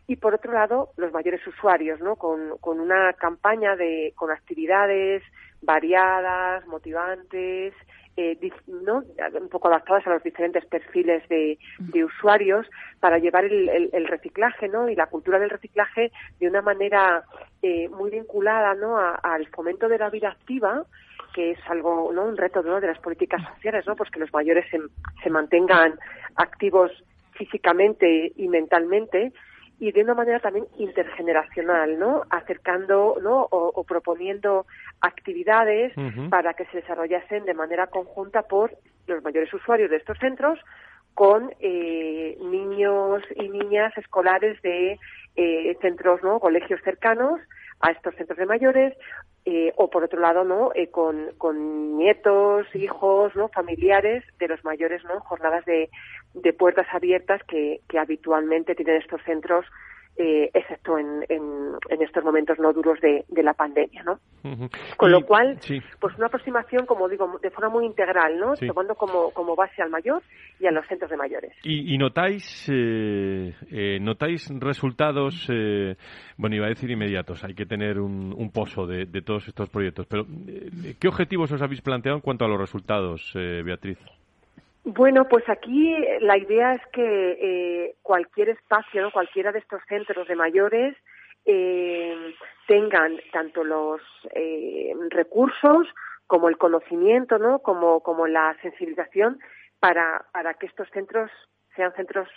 [0.07, 5.23] y por otro lado los mayores usuarios no con, con una campaña de con actividades
[5.61, 7.73] variadas motivantes
[8.17, 8.37] eh,
[8.67, 9.03] ¿no?
[9.33, 12.65] un poco adaptadas a los diferentes perfiles de, de usuarios
[13.01, 14.87] para llevar el, el, reciclaje ¿no?
[14.87, 17.25] y la cultura del reciclaje de una manera
[17.61, 18.97] eh, muy vinculada ¿no?
[18.97, 20.85] al fomento de la vida activa
[21.33, 22.79] que es algo no un reto ¿no?
[22.79, 24.79] de las políticas sociales no pues que los mayores se,
[25.21, 25.99] se mantengan
[26.35, 26.91] activos
[27.33, 29.33] físicamente y mentalmente
[29.79, 32.23] y de una manera también intergeneracional, ¿no?
[32.29, 33.47] Acercando, ¿no?
[33.51, 34.65] O, proponiendo
[35.01, 35.93] actividades
[36.29, 38.71] para que se desarrollasen de manera conjunta por
[39.07, 40.59] los mayores usuarios de estos centros
[41.13, 44.99] con eh, niños y niñas escolares de
[45.35, 46.39] eh, centros, ¿no?
[46.39, 47.39] Colegios cercanos
[47.81, 48.93] a estos centros de mayores
[49.45, 54.63] eh, o por otro lado no eh, con, con, nietos hijos no familiares de los
[54.63, 55.89] mayores no jornadas de,
[56.35, 59.65] de puertas abiertas que, que habitualmente tienen estos centros
[60.17, 64.19] eh, excepto en, en, estos momentos no duros de, la pandemia, ¿no?
[64.95, 65.59] Con lo cual,
[65.99, 68.53] pues una aproximación, como digo, de forma muy integral, ¿no?
[68.55, 70.23] Tomando como, como base al mayor
[70.57, 71.51] y a los centros de mayores.
[71.63, 75.49] ¿Y, notáis eh, eh, notáis resultados,
[76.37, 79.69] bueno, iba a decir inmediatos, hay que tener un, un pozo de, de, todos estos
[79.69, 80.25] proyectos, pero
[80.97, 83.99] ¿qué objetivos os habéis planteado en cuanto a los resultados, Beatriz?
[84.85, 89.11] Bueno, pues aquí la idea es que eh, cualquier espacio, ¿no?
[89.11, 90.95] cualquiera de estos centros de mayores,
[91.43, 92.35] eh,
[92.67, 94.01] tengan tanto los
[94.35, 95.87] eh, recursos
[96.27, 97.59] como el conocimiento, ¿no?
[97.59, 99.39] Como, como la sensibilización
[99.79, 101.31] para, para que estos centros
[101.75, 102.29] sean centros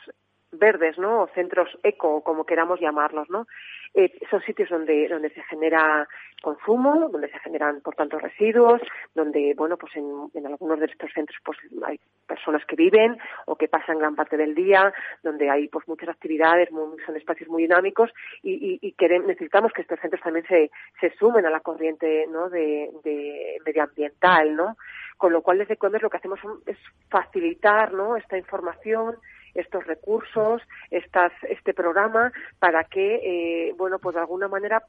[0.53, 1.23] verdes, ¿no?
[1.23, 3.47] O centros eco, como queramos llamarlos, ¿no?
[3.95, 6.07] Eh, son sitios donde, donde se genera
[6.43, 8.81] consumo, donde se generan, por tanto, residuos,
[9.15, 13.57] donde, bueno, pues en, en algunos de estos centros pues hay personas que viven o
[13.57, 18.11] que pasan gran parte del día, donde hay pues muchas actividades, son espacios muy dinámicos
[18.43, 22.49] y, y, queremos, necesitamos que estos centros también se, se sumen a la corriente, ¿no?
[22.51, 24.77] De, de medioambiental, ¿no?
[25.17, 28.17] Con lo cual, desde Comer lo que hacemos es facilitar, ¿no?
[28.17, 29.17] Esta información,
[29.61, 34.83] estos recursos, estas, este programa, para que, eh, bueno, pues de alguna manera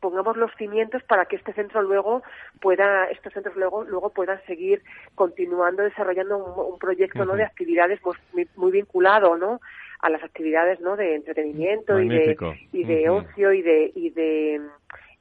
[0.00, 2.22] pongamos los cimientos para que este centro luego
[2.60, 4.82] pueda, estos centros luego, luego puedan seguir
[5.14, 7.36] continuando desarrollando un, proyecto ¿no?
[7.36, 8.00] de actividades
[8.32, 9.60] muy, muy vinculado ¿no?
[10.00, 10.96] a las actividades ¿no?
[10.96, 12.36] de entretenimiento y de,
[12.72, 14.60] y de ocio y de, y de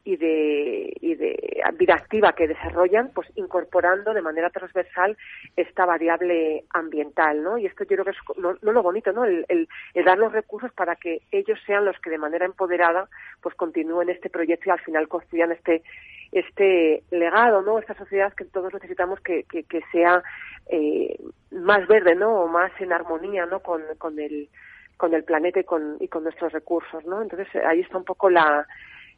[0.03, 5.17] y de, y de vida activa que desarrollan, pues incorporando de manera transversal
[5.55, 7.57] esta variable ambiental, ¿no?
[7.57, 9.25] Y esto yo creo que es no, lo bonito, ¿no?
[9.25, 9.67] El, el,
[10.05, 13.07] dar los recursos para que ellos sean los que de manera empoderada
[13.41, 15.83] pues continúen este proyecto y al final construyan este
[16.31, 17.77] este legado, ¿no?
[17.77, 20.23] Esta sociedad que todos necesitamos que, que, que sea
[20.67, 21.19] eh,
[21.51, 22.43] más verde, ¿no?
[22.43, 23.59] O más en armonía, ¿no?
[23.59, 24.49] Con, con el
[24.95, 27.23] con el planeta y con, y con nuestros recursos, ¿no?
[27.23, 28.67] Entonces ahí está un poco la,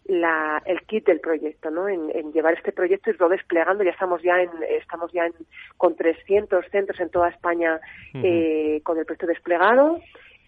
[0.06, 1.88] la, el kit del proyecto, ¿no?
[1.88, 3.84] En, llevar este proyecto y irlo desplegando.
[3.84, 5.34] Ya estamos ya en, estamos ya en,
[5.78, 7.80] con 300 centros en toda España
[8.14, 10.00] eh, con el proyecto desplegado,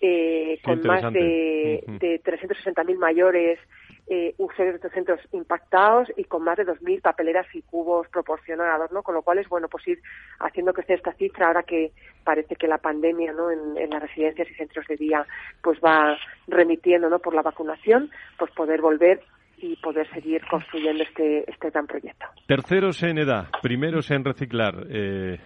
[0.02, 3.60] eh, con más de, de 360.000 mayores
[4.08, 8.92] eh, usuarios de estos centros impactados y con más de 2.000 papeleras y cubos proporcionados,
[8.92, 9.02] ¿no?
[9.02, 10.00] Con lo cual es bueno pues ir
[10.40, 11.92] haciendo crecer esta cifra ahora que
[12.24, 13.50] parece que la pandemia, ¿no?
[13.50, 15.26] En, en las residencias y centros de día
[15.64, 17.20] pues va remitiendo, ¿no?
[17.20, 19.22] Por la vacunación, pues poder volver
[19.58, 22.26] y poder seguir construyendo este, este gran proyecto.
[22.48, 24.76] Terceros en edad, primeros en reciclar.
[24.90, 25.40] Eh,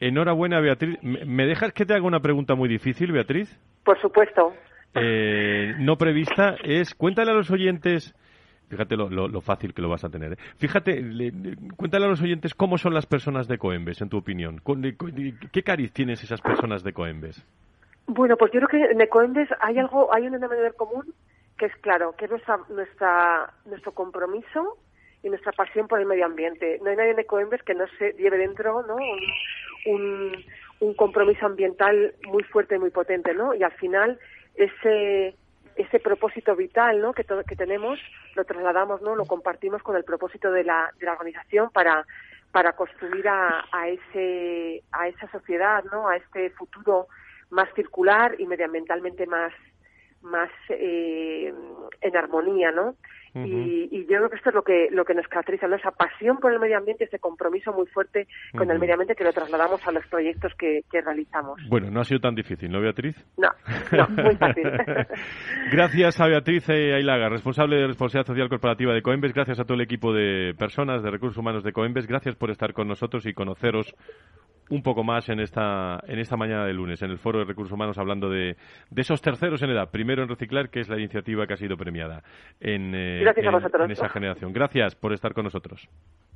[0.00, 0.98] enhorabuena, Beatriz.
[1.02, 3.58] ¿Me dejas que te haga una pregunta muy difícil, Beatriz?
[3.84, 4.54] Por supuesto.
[4.94, 8.14] Eh, no prevista es, cuéntale a los oyentes,
[8.68, 10.36] fíjate lo, fácil que lo vas a tener, ¿eh?
[10.56, 11.02] fíjate,
[11.76, 14.62] cuéntale a los oyentes cómo son las personas de Coembes, en tu opinión.
[15.52, 17.44] ¿Qué cariz tienen esas personas de Coembes?
[18.06, 21.12] Bueno, pues yo creo que en Coembes hay algo, hay un denominador común
[21.58, 24.76] que es claro, que es nuestra, nuestra, nuestro compromiso
[25.22, 26.78] y nuestra pasión por el medio ambiente.
[26.82, 28.96] No hay nadie de Coembes que no se lleve dentro ¿no?
[29.86, 30.44] un,
[30.80, 33.54] un, compromiso ambiental muy fuerte y muy potente, ¿no?
[33.54, 34.18] Y al final
[34.54, 35.34] ese
[35.76, 37.12] ese propósito vital ¿no?
[37.12, 37.98] que, que tenemos
[38.34, 39.14] lo trasladamos, ¿no?
[39.14, 42.06] lo compartimos con el propósito de la, de la organización para,
[42.50, 46.08] para construir a, a, ese, a esa sociedad, ¿no?
[46.08, 47.08] a este futuro
[47.50, 49.52] más circular y medioambientalmente más,
[50.26, 51.52] más eh,
[52.00, 52.94] en armonía, ¿no?
[53.44, 55.76] y, y, yo creo que esto es lo que lo que nos caracteriza, ¿no?
[55.76, 59.24] esa pasión por el medio ambiente, ese compromiso muy fuerte con el medio ambiente que
[59.24, 61.60] lo trasladamos a los proyectos que, que, realizamos.
[61.68, 63.14] Bueno, no ha sido tan difícil, ¿no, Beatriz?
[63.36, 63.48] No,
[63.92, 64.64] no muy fácil.
[65.72, 69.82] gracias a Beatriz Ailaga, responsable de Responsabilidad Social Corporativa de Coembes, gracias a todo el
[69.82, 73.94] equipo de personas de recursos humanos de Coembes, gracias por estar con nosotros y conoceros
[74.70, 77.72] un poco más en esta, en esta mañana de lunes, en el Foro de Recursos
[77.72, 78.56] Humanos, hablando de,
[78.90, 79.90] de esos terceros en edad.
[79.90, 82.22] Primero en reciclar, que es la iniciativa que ha sido premiada
[82.60, 84.52] en, eh, en, esa generación.
[84.52, 85.88] Gracias por estar con nosotros.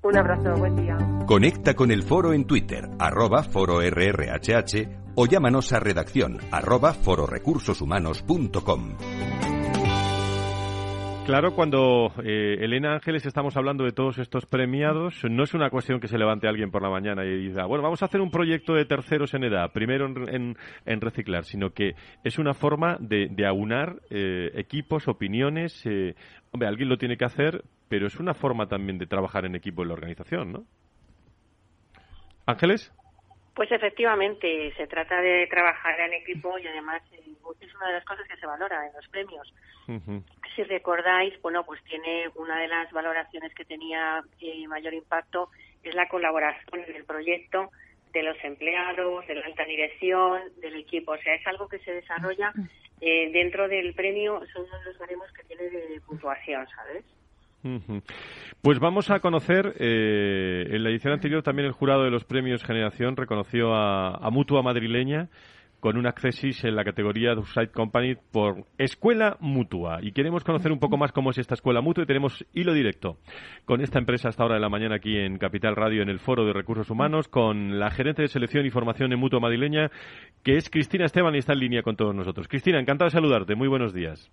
[0.03, 0.97] Un abrazo, buen día.
[1.27, 9.60] Conecta con el foro en Twitter, arroba foro RRHH, o llámanos a redacción, arroba fororecursoshumanos.com.
[11.26, 16.00] Claro, cuando eh, Elena Ángeles estamos hablando de todos estos premiados, no es una cuestión
[16.00, 18.74] que se levante alguien por la mañana y diga, bueno, vamos a hacer un proyecto
[18.74, 20.56] de terceros en edad, primero en,
[21.00, 25.87] reciclar, sino que es una forma de, aunar eh, equipos, opiniones.
[25.87, 26.16] Eh,
[26.50, 29.83] hombre, alguien lo tiene que hacer, pero es una forma también de trabajar en equipo
[29.83, 30.64] en la organización, ¿no?
[32.46, 32.92] Ángeles.
[33.61, 37.20] Pues efectivamente, se trata de trabajar en equipo y además eh,
[37.61, 39.53] es una de las cosas que se valora en los premios.
[40.57, 45.51] Si recordáis, bueno, pues tiene una de las valoraciones que tenía eh, mayor impacto
[45.83, 47.70] es la colaboración en el proyecto
[48.14, 51.12] de los empleados, de la alta dirección, del equipo.
[51.12, 52.55] O sea, es algo que se desarrolla
[53.03, 57.05] eh, dentro del premio son los baremos que tiene de puntuación, ¿sabes?
[58.62, 62.64] Pues vamos a conocer, eh, en la edición anterior también el jurado de los premios
[62.64, 65.29] Generación reconoció a, Mutua Madrileña
[65.81, 70.01] con un accesis en la categoría de Side Company por Escuela Mutua.
[70.03, 73.16] Y queremos conocer un poco más cómo es esta Escuela Mutua y tenemos hilo directo
[73.64, 76.45] con esta empresa hasta hora de la mañana aquí en Capital Radio en el Foro
[76.45, 79.91] de Recursos Humanos con la gerente de selección y formación en Mutua Madrileña
[80.45, 82.47] que es Cristina Esteban y está en línea con todos nosotros.
[82.47, 83.55] Cristina, encantado de saludarte.
[83.55, 84.30] Muy buenos días.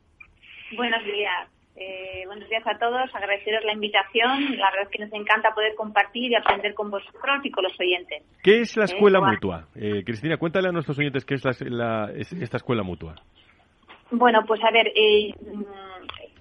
[0.75, 1.56] Buenos días.
[1.79, 4.57] Eh, buenos días a todos, agradeceros la invitación.
[4.57, 7.79] La verdad es que nos encanta poder compartir y aprender con vosotros y con los
[7.79, 8.23] oyentes.
[8.41, 9.67] ¿Qué es la eh, escuela mutua?
[9.75, 13.13] Eh, Cristina, cuéntale a nuestros oyentes qué es, esta escuela mutua.
[14.09, 15.63] Bueno, pues a ver, mm,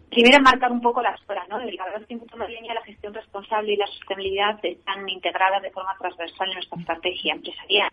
[0.08, 1.58] primero marcar un poco la escuela, ¿no?
[1.58, 5.94] La verdad es que en la gestión responsable y la sostenibilidad están integradas de forma
[5.98, 7.90] transversal en nuestra estrategia empresarial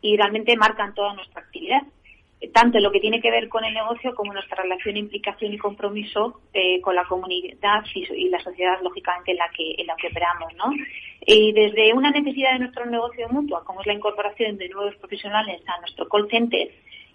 [0.00, 1.82] y realmente marcan toda nuestra actividad
[2.52, 6.40] tanto lo que tiene que ver con el negocio como nuestra relación, implicación y compromiso
[6.54, 10.54] eh, con la comunidad y, la sociedad, lógicamente, en la que, en la que operamos.
[10.54, 10.70] ¿no?
[11.26, 15.62] Y desde una necesidad de nuestro negocio mutuo, como es la incorporación de nuevos profesionales
[15.66, 16.70] a nuestro call center,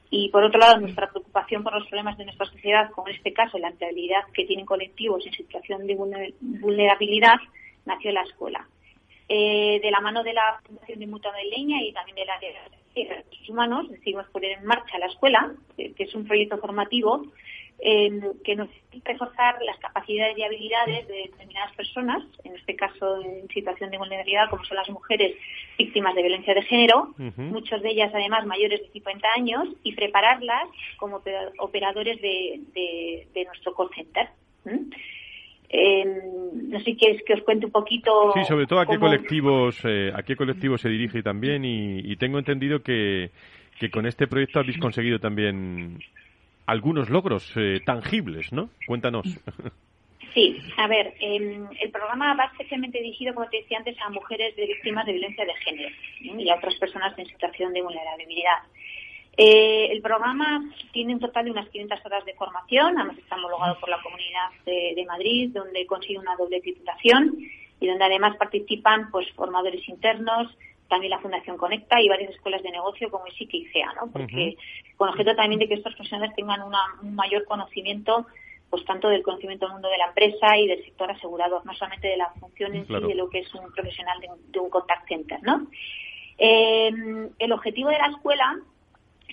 [0.09, 3.33] y por otro lado, nuestra preocupación por los problemas de nuestra sociedad, como en este
[3.33, 7.37] caso la empleabilidad que tienen colectivos en situación de vulnerabilidad,
[7.85, 8.67] nació la escuela.
[9.29, 12.39] Eh, de la mano de la Fundación de Mutua de Leña y también de la
[12.39, 17.23] de Recursos Humanos, decidimos poner en marcha la escuela, que es un proyecto formativo
[17.79, 18.69] eh, que nos
[19.03, 24.49] reforzar las capacidades y habilidades de determinadas personas, en este caso en situación de vulnerabilidad,
[24.49, 25.35] como son las mujeres
[25.77, 30.69] víctimas de violencia de género, muchas de ellas además mayores de 50 años, y prepararlas
[30.97, 31.21] como
[31.59, 34.29] operadores de, nuestro call center.
[35.75, 38.31] Eh, no sé si quieres que os cuente un poquito.
[38.35, 42.37] Sí, sobre todo a qué colectivos, eh, a qué colectivos se dirige también y, tengo
[42.37, 43.31] entendido que,
[43.79, 45.99] que, con este proyecto habéis conseguido también
[46.67, 48.69] algunos logros eh, tangibles, ¿no?
[48.85, 49.25] Cuéntanos.
[50.33, 54.55] Sí, a ver, em, el programa va especialmente dirigido, como te decía antes, a mujeres
[54.55, 58.63] de víctimas de violencia de género y a otras personas en situación de vulnerabilidad.
[59.35, 63.79] Eh, el programa tiene un total de unas 500 horas de formación, además está homologado
[63.79, 67.35] por la Comunidad de, Madrid, donde consigue una doble titulación
[67.79, 70.55] y donde además participan pues formadores internos,
[70.87, 74.11] también la Fundación Conecta y varias escuelas de negocio como ISIC y CEA, ¿no?
[74.11, 74.55] Porque
[74.97, 78.27] con objeto también de que estos profesionales tengan un mayor conocimiento
[78.69, 82.07] pues tanto del conocimiento del mundo de la empresa y del sector asegurador, no solamente
[82.07, 85.39] de la función en sí de lo que es un profesional de, un contact center,
[85.43, 85.67] ¿no?
[86.39, 86.91] Eh,
[87.37, 88.59] el objetivo de la escuela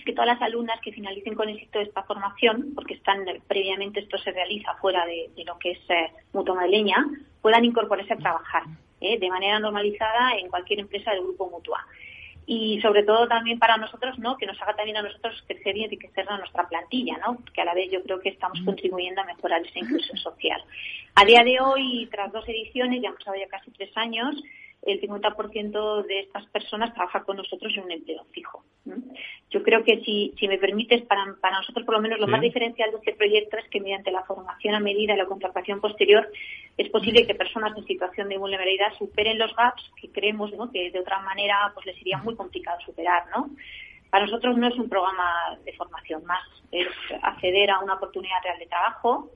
[0.03, 4.31] que todas las alumnas que finalicen con éxito esta formación, porque están previamente esto se
[4.31, 7.05] realiza fuera de, lo que es eh, Mutua Madrileña,
[7.41, 8.63] puedan incorporarse a trabajar
[8.99, 11.85] eh, de manera normalizada en cualquier empresa del grupo Mutua.
[12.45, 14.35] Y sobre todo también para nosotros, ¿no?
[14.35, 17.37] Que nos haga también a nosotros crecer y enriquecer a nuestra plantilla, ¿no?
[17.53, 20.61] Que a la vez yo creo que estamos contribuyendo a mejorar esa inclusión social.
[21.15, 24.35] A día de hoy, tras dos ediciones, ya hemos pasado ya casi tres años,
[24.83, 28.63] el 50% de estas personas trabaja con nosotros en un empleo fijo.
[29.51, 32.41] Yo creo que si, si me permites, para, para nosotros por lo menos lo más
[32.41, 36.27] diferencial de este proyecto es que mediante la formación a medida y la contratación posterior
[36.77, 40.71] es posible que personas en situación de vulnerabilidad superen los gaps que creemos ¿no?
[40.71, 43.25] que de otra manera pues les sería muy complicado superar.
[43.35, 43.51] ¿no?
[44.09, 46.87] Para nosotros no es un programa de formación más, es
[47.21, 49.29] acceder a una oportunidad real de trabajo,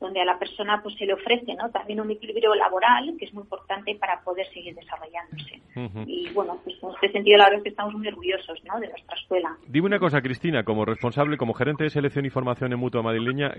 [0.00, 1.70] donde a la persona pues se le ofrece ¿no?
[1.70, 5.60] también un equilibrio laboral que es muy importante para poder seguir desarrollándose.
[6.06, 8.80] Y bueno, pues en este sentido la verdad es que estamos muy orgullosos ¿no?
[8.80, 9.56] de nuestra escuela.
[9.68, 13.52] Dime una cosa, Cristina, como responsable, como gerente de selección y formación en Mutua Madrileña,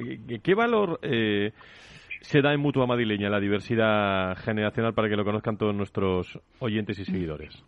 [0.43, 1.51] ¿qué valor eh,
[2.21, 6.97] se da en Mutua Madrileña la diversidad generacional para que lo conozcan todos nuestros oyentes
[6.99, 7.63] y seguidores?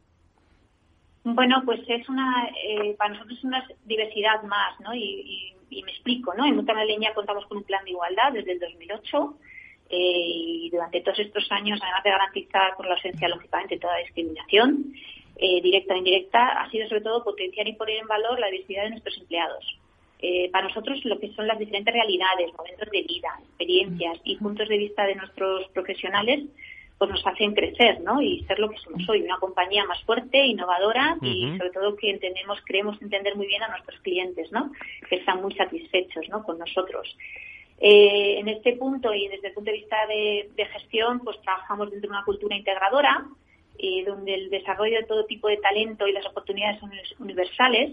[1.25, 4.93] Bueno, pues es una, eh, para nosotros es una diversidad más, ¿no?
[4.93, 6.45] y y me explico, ¿no?
[6.45, 9.37] En Mutua Leña contamos con un plan de igualdad desde el 2008
[9.89, 14.93] eh, y durante todos estos años, además de garantizar por la ausencia, lógicamente, toda discriminación,
[15.37, 18.83] eh, directa o indirecta, ha sido sobre todo potenciar y poner en valor la diversidad
[18.83, 19.79] de nuestros empleados.
[20.19, 24.69] Eh, para nosotros lo que son las diferentes realidades, momentos de vida, experiencias y puntos
[24.69, 26.45] de vista de nuestros profesionales
[26.97, 28.21] pues nos hacen crecer, ¿no?
[28.21, 32.09] Y ser lo que somos hoy, una compañía más fuerte, innovadora y sobre todo que
[32.09, 34.71] entendemos, creemos entender muy bien a nuestros clientes, ¿no?
[35.09, 36.43] Que están muy satisfechos, ¿no?
[36.43, 37.15] Con nosotros.
[37.79, 42.09] Eh, en este punto y desde el punto de vista de, gestión, pues trabajamos dentro
[42.09, 43.25] de una cultura integradora,
[43.77, 47.91] eh, donde el desarrollo de todo tipo de talento y las oportunidades son universales.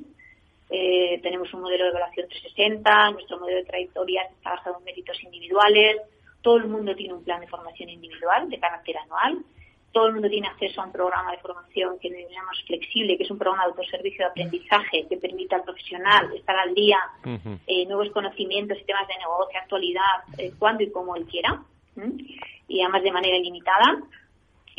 [0.71, 5.21] Eh, tenemos un modelo de evaluación 360, nuestro modelo de trayectoria está basado en méritos
[5.25, 5.97] individuales,
[6.43, 9.45] todo el mundo tiene un plan de formación individual de carácter anual.
[9.93, 13.31] todo el mundo tiene acceso a un programa de formación que denominamos flexible, que es
[13.31, 16.99] un programa de autoservicio de aprendizaje que permite al profesional estar al día,
[17.67, 21.61] eh, nuevos conocimientos y temas de negocio, actualidad, eh, cuando y como él quiera,
[22.69, 24.01] y además de manera ilimitada.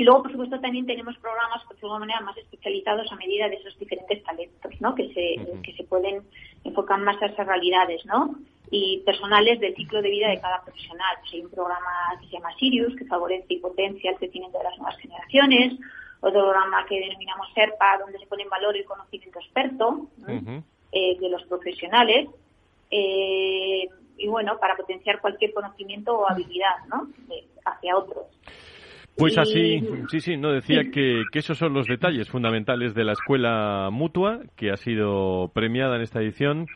[0.02, 3.48] Y luego, por supuesto, también tenemos programas, por de alguna manera, más especializados a medida
[3.48, 4.96] de esos diferentes talentos, ¿no?
[4.96, 6.24] Que se, que se pueden
[6.64, 8.36] enfocar más a esas realidades, ¿no?
[8.72, 11.18] y personales del ciclo de vida de cada profesional.
[11.20, 14.64] Pues hay un programa que se llama Sirius, que favorece y potencia el crecimiento de
[14.64, 15.74] las nuevas generaciones,
[16.20, 21.30] otro programa que denominamos SERPA, donde se pone en valor el conocimiento experto eh, de
[21.30, 22.28] los profesionales,
[22.90, 23.88] eh,
[24.18, 27.08] y bueno, para potenciar cualquier conocimiento o habilidad ¿no?
[27.66, 28.26] hacia otros.
[29.18, 33.12] Pues así, sí, sí, no decía que, que, esos son los detalles fundamentales de la
[33.12, 36.68] escuela mutua que ha sido premiada en esta edición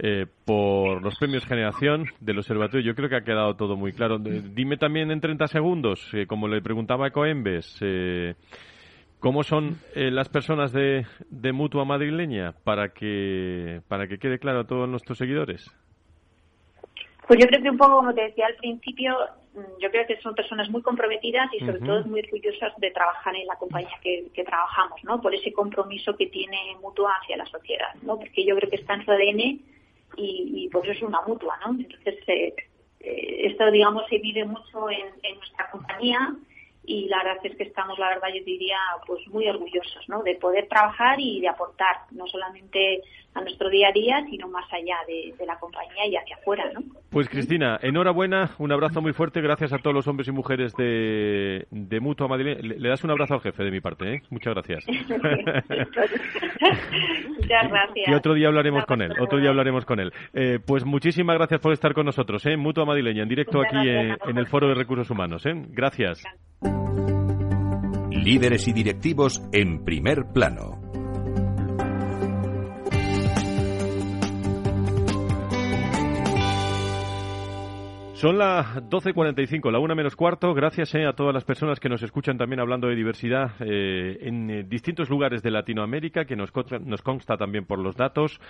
[0.00, 2.86] eh, por los premios Generación del Observatorio.
[2.86, 4.18] Yo creo que ha quedado todo muy claro.
[4.18, 8.34] Dime también en 30 segundos, eh, como le preguntaba a Coembes, eh,
[9.18, 14.66] ¿cómo son las personas de, de, Mutua Madrileña para que, para que quede claro a
[14.68, 15.68] todos nuestros seguidores?
[17.26, 19.16] Pues yo creo que un poco, como te decía al principio,
[19.80, 23.46] yo creo que son personas muy comprometidas y sobre todo muy orgullosas de trabajar en
[23.46, 25.20] la compañía que, que, trabajamos, ¿no?
[25.20, 28.18] Por ese compromiso que tiene Mutua hacia la sociedad, ¿no?
[28.18, 29.60] Porque yo creo que está en su ADN y,
[30.16, 31.72] y pues es una mutua, ¿no?
[31.78, 32.54] Entonces, eh,
[33.00, 36.34] eh, esto, digamos, se vive mucho en, en nuestra compañía
[36.84, 40.22] y la verdad es que estamos, la verdad, yo diría, pues muy orgullosos, ¿no?
[40.22, 43.02] De poder trabajar y de aportar, no solamente
[43.38, 46.80] a nuestro día a día, sino más allá de, la compañía y hacia afuera, ¿no?
[47.10, 51.66] Pues Cristina, enhorabuena, un abrazo muy fuerte, gracias a todos los hombres y mujeres de,
[51.70, 52.58] de Mutua Madrid.
[52.60, 54.22] Le, das un abrazo al jefe de mi parte, ¿eh?
[54.30, 54.84] Muchas gracias.
[57.38, 58.08] Muchas gracias.
[58.08, 60.12] Y otro día hablaremos con él, otro día hablaremos con él.
[60.34, 62.56] Eh, pues muchísimas gracias por estar con nosotros, ¿eh?
[62.56, 65.54] Mutua Madrileña, en directo aquí en, el Foro de Recursos Humanos, ¿eh?
[65.70, 66.22] Gracias.
[68.10, 70.87] Líderes y directivos en primer plano.
[78.18, 80.52] Son las 12.45, la una menos cuarto.
[80.52, 84.50] Gracias eh, a todas las personas que nos escuchan también hablando de diversidad eh, en
[84.50, 86.50] eh, distintos lugares de Latinoamérica, que nos,
[86.84, 88.40] nos consta también por los datos,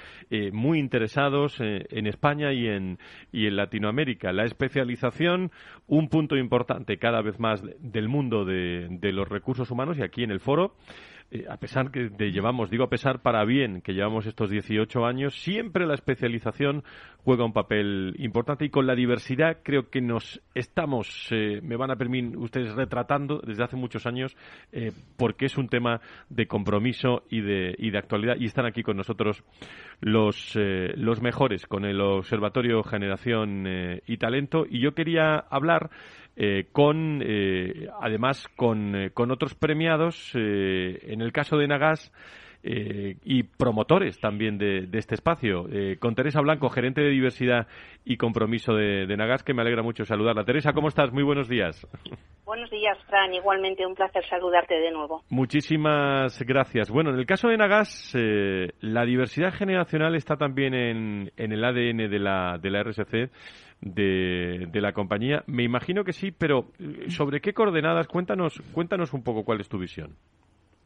[0.53, 2.99] muy interesados en España y en,
[3.31, 4.33] y en Latinoamérica.
[4.33, 5.53] La especialización,
[5.87, 10.31] un punto importante cada vez más del mundo de los recursos humanos y aquí en
[10.31, 10.77] el foro.
[11.31, 15.05] Eh, a pesar que de llevamos, digo a pesar para bien que llevamos estos 18
[15.05, 16.85] años, siempre la especialización
[17.23, 21.91] juega un papel importante y con la diversidad creo que nos estamos, eh, me van
[21.91, 24.35] a permitir ustedes retratando desde hace muchos años,
[24.73, 26.01] eh, porque es un tema
[26.31, 29.45] de compromiso y de, y de actualidad y están aquí con nosotros
[30.01, 34.65] los, los mejores con el Observatorio Generación y Talento.
[34.69, 35.91] Y yo quería hablar
[36.41, 42.13] eh, con eh, además con, eh, con, otros premiados, en el caso de Nagas,
[42.63, 45.67] y promotores también de, este espacio.
[46.01, 47.67] con Teresa Blanco, gerente de diversidad
[48.05, 50.45] y compromiso de, de, Nagas, que me alegra mucho saludarla.
[50.45, 51.13] Teresa, ¿cómo estás?
[51.13, 51.87] Muy buenos días.
[52.45, 53.33] Buenos días, Fran.
[53.35, 55.23] Igualmente un placer saludarte de nuevo.
[55.31, 56.91] Muchísimas gracias.
[56.91, 58.13] Bueno, en el caso de Nagas,
[58.81, 63.31] la diversidad generacional está también en, en el ADN de la, de la RSC
[63.81, 65.43] de, la compañía.
[65.47, 68.09] Me imagino que sí, pero eh, ¿sobre qué coordenadas?
[68.09, 70.17] Cuéntanos, cuéntanos un poco cuál es tu visión.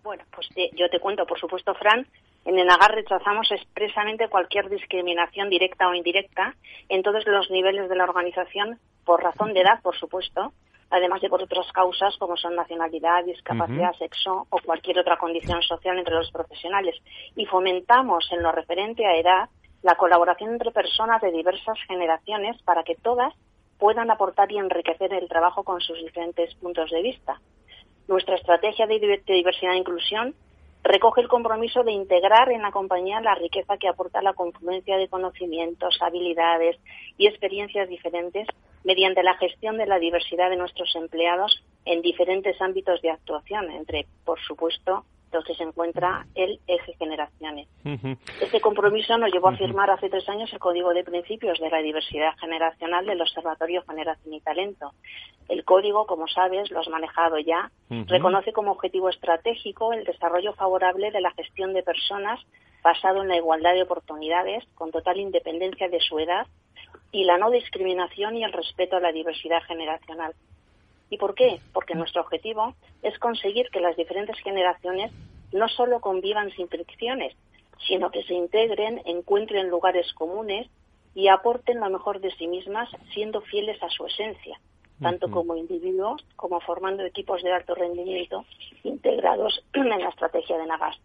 [0.03, 2.07] Bueno, pues yo te cuento, por supuesto, Fran.
[2.45, 6.55] En Enagar rechazamos expresamente cualquier discriminación directa o indirecta
[6.89, 10.53] en todos los niveles de la organización, por razón de edad, por supuesto,
[10.91, 15.97] además de por otras causas como son nacionalidad, discapacidad, sexo o cualquier otra condición social
[15.97, 16.97] entre los profesionales.
[17.37, 19.49] Y fomentamos en lo referente a edad
[19.83, 23.35] la colaboración entre personas de diversas generaciones para que todas
[23.79, 27.41] puedan aportar y enriquecer el trabajo con sus diferentes puntos de vista.
[28.09, 30.35] Nuestra estrategia de diversidad e inclusión
[30.83, 35.09] recoge el compromiso de integrar en la compañía la riqueza que aporta la confluencia de
[35.09, 36.77] conocimientos, habilidades
[37.17, 38.49] y experiencias diferentes
[38.85, 44.07] mediante la gestión de la diversidad de nuestros empleados en diferentes ámbitos de actuación, entre,
[44.25, 47.67] por supuesto, entonces se encuentra el eje generaciones.
[48.39, 51.79] Este compromiso nos llevó a firmar hace tres años el Código de Principios de la
[51.79, 54.93] Diversidad Generacional del Observatorio Generación y Talento.
[55.49, 61.11] El código, como sabes, lo has manejado ya, reconoce como objetivo estratégico el desarrollo favorable
[61.11, 62.39] de la gestión de personas
[62.85, 66.47] basado en la igualdad de oportunidades, con total independencia de su edad,
[67.11, 70.35] y la no discriminación y el respeto a la diversidad generacional.
[71.13, 71.61] ¿Y por qué?
[71.75, 75.13] Porque nuestro objetivo es conseguir que las diferentes generaciones
[75.53, 77.37] no solo convivan sin fricciones,
[77.87, 80.71] sino que se integren, encuentren lugares comunes
[81.15, 84.59] y aporten lo mejor de sí mismas siendo fieles a su esencia.
[85.03, 88.47] tanto como individuos como formando equipos de alto rendimiento
[88.85, 90.97] integrados en la estrategia de Nagas.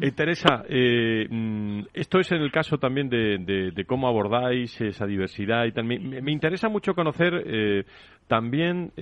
[0.00, 5.66] Eh, Teresa, eh, mm, esto es en el caso también de, cómo abordáis esa diversidad
[5.66, 7.84] y también me, interesa mucho conocer eh,
[8.26, 8.92] también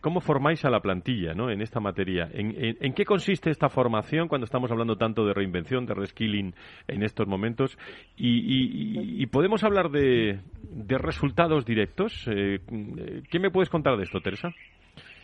[0.00, 1.50] cómo formáis a la plantilla ¿no?
[1.50, 2.28] en esta materia.
[2.32, 6.54] ¿En, qué consiste esta formación cuando estamos hablando tanto de reinvención, de reskilling
[6.88, 7.78] en estos momentos?
[8.16, 10.40] ¿Y, podemos hablar de,
[10.88, 12.24] resultados directos?
[12.24, 14.48] ¿Qué me puedes contar de esto, Teresa?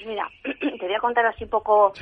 [0.06, 0.28] Mira,
[0.60, 1.92] te voy a contar así un poco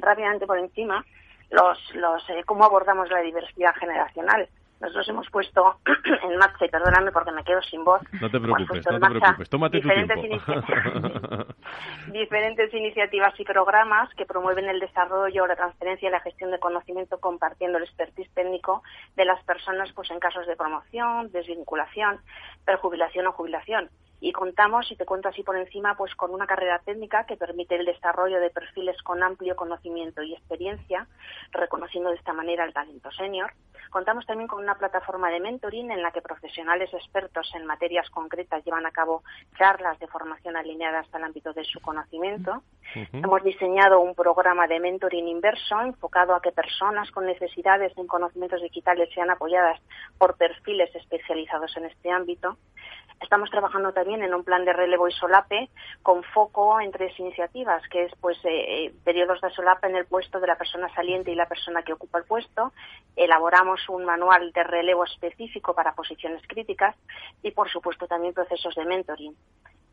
[0.00, 1.04] rápidamente por encima
[1.50, 4.48] los, los eh, cómo abordamos la diversidad generacional.
[4.80, 5.76] Nosotros hemos puesto
[6.24, 8.00] en marcha, y perdóname porque me quedo sin voz.
[8.18, 10.52] No te preocupes, no te preocupes, tómate diferentes tu tiempo.
[12.12, 17.18] diferentes iniciativas y programas que promueven el desarrollo, la transferencia y la gestión de conocimiento
[17.18, 18.82] compartiendo el expertise técnico
[19.16, 22.20] de las personas pues en casos de promoción, desvinculación,
[22.64, 23.90] perjubilación o jubilación
[24.20, 27.76] y contamos, y te cuento así por encima, pues con una carrera técnica que permite
[27.76, 31.06] el desarrollo de perfiles con amplio conocimiento y experiencia,
[31.52, 33.52] reconociendo de esta manera el talento senior.
[33.90, 38.64] Contamos también con una plataforma de mentoring en la que profesionales expertos en materias concretas
[38.64, 39.24] llevan a cabo
[39.58, 42.62] charlas de formación alineadas al ámbito de su conocimiento.
[43.12, 48.62] Hemos diseñado un programa de mentoring inverso enfocado a que personas con necesidades en conocimientos
[48.62, 49.80] digitales sean apoyadas
[50.18, 52.58] por perfiles especializados en este ámbito.
[53.20, 55.68] Estamos trabajando también en un plan de relevo y solape
[56.02, 60.06] con foco en tres iniciativas, que es pues eh, eh, periodos de solape en el
[60.06, 62.72] puesto de la persona saliente y la persona que ocupa el puesto.
[63.14, 66.96] Elaboramos un manual de relevo específico para posiciones críticas
[67.42, 69.36] y, por supuesto, también procesos de mentoring.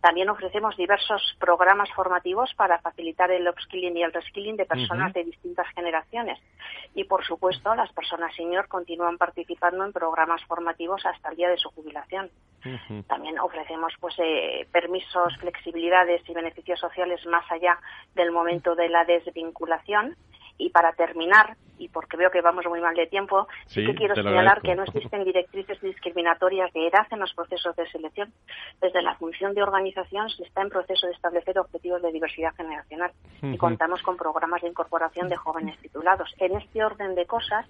[0.02, 5.24] También ofrecemos diversos programas formativos para facilitar el upskilling y el reskilling de personas de
[5.24, 6.40] distintas generaciones.
[6.94, 11.58] Y, por supuesto, las personas senior continúan participando en programas formativos hasta el día de
[11.58, 12.30] su jubilación.
[13.08, 17.80] También ofrecemos pues eh, permisos, flexibilidades y beneficios sociales más allá
[18.14, 20.16] del momento de la desvinculación
[20.58, 24.16] y para terminar, y porque veo que vamos muy mal de tiempo, sí, que quiero
[24.16, 28.32] señalar que no existen directrices discriminatorias de edad en los procesos de selección.
[28.82, 33.12] Desde la función de organización se está en proceso de establecer objetivos de diversidad generacional
[33.42, 36.34] y contamos con programas de incorporación de jóvenes titulados.
[36.40, 37.66] En este orden de cosas,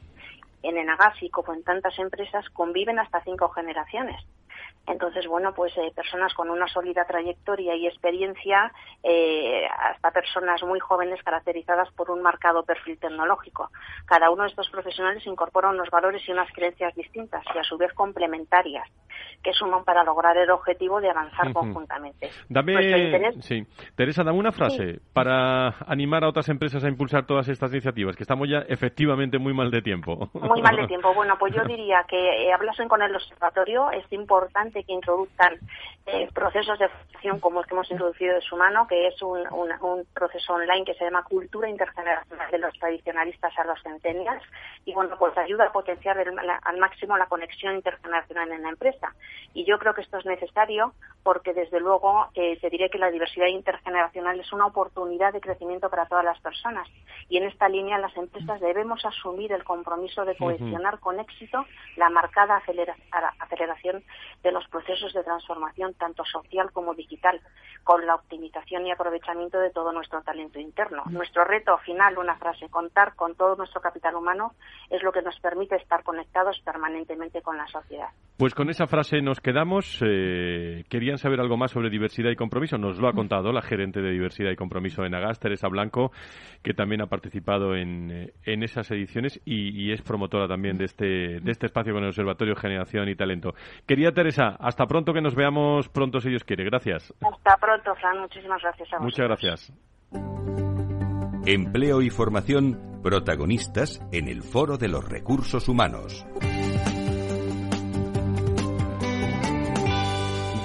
[0.63, 4.23] en Enagasi, como en tantas empresas, conviven hasta cinco generaciones.
[4.87, 8.71] Entonces, bueno, pues eh, personas con una sólida trayectoria y experiencia,
[9.03, 13.69] eh, hasta personas muy jóvenes caracterizadas por un marcado perfil tecnológico.
[14.05, 17.77] Cada uno de estos profesionales incorpora unos valores y unas creencias distintas y a su
[17.77, 18.87] vez complementarias
[19.43, 22.29] que suman para lograr el objetivo de avanzar conjuntamente.
[22.47, 23.65] Dame, sí.
[23.95, 28.23] Teresa, dame una frase para animar a otras empresas a impulsar todas estas iniciativas, que
[28.23, 30.29] estamos ya efectivamente muy mal de tiempo.
[30.33, 31.13] Muy mal de tiempo.
[31.13, 34.46] Bueno, pues yo diría que eh, hablasen con el observatorio, es importante
[34.85, 35.57] que introduzcan
[36.05, 39.43] eh, procesos de formación como el que hemos introducido de su mano, que es un,
[40.13, 44.41] proceso online que se llama Cultura Intergeneracional de los Tradicionalistas a los Centenias,
[44.85, 49.13] y bueno, pues ayuda a potenciar al máximo la conexión intergeneracional en la empresa.
[49.53, 50.93] Y yo creo que esto es necesario
[51.23, 55.89] porque, desde luego, eh, te diré que la diversidad intergeneracional es una oportunidad de crecimiento
[55.89, 56.87] para todas las personas.
[57.27, 61.65] Y en esta línea, las empresas debemos asumir el compromiso de cohesionar con éxito
[61.97, 62.61] la marcada
[63.39, 64.03] aceleración
[64.43, 67.41] de los procesos de transformación, tanto social como digital,
[67.83, 71.03] con la optimización y aprovechamiento de todo nuestro talento interno.
[71.09, 74.53] Nuestro reto final, una frase, contar con todo nuestro capital humano
[74.89, 78.09] es lo que nos permite estar conectados permanentemente con la sociedad.
[78.37, 79.99] Pues con esa frase nos quedamos.
[80.05, 82.77] Eh, ¿Querían saber algo más sobre diversidad y compromiso?
[82.77, 86.11] Nos lo ha contado la gerente de diversidad y compromiso en Agas, Teresa Blanco,
[86.61, 91.51] que también ha participado en, eh, esas ediciones y, es promotora también de este, de
[91.51, 93.53] este espacio con el Observatorio Generación y Talento.
[93.87, 94.26] Quería, Teresa,
[94.59, 96.63] hasta pronto que nos veamos pronto si Dios quiere.
[96.63, 97.13] Gracias.
[97.21, 98.19] Hasta pronto, Fran.
[98.19, 99.73] Muchísimas gracias a Muchas gracias.
[101.45, 106.25] Empleo y formación protagonistas en el Foro de los Recursos Humanos.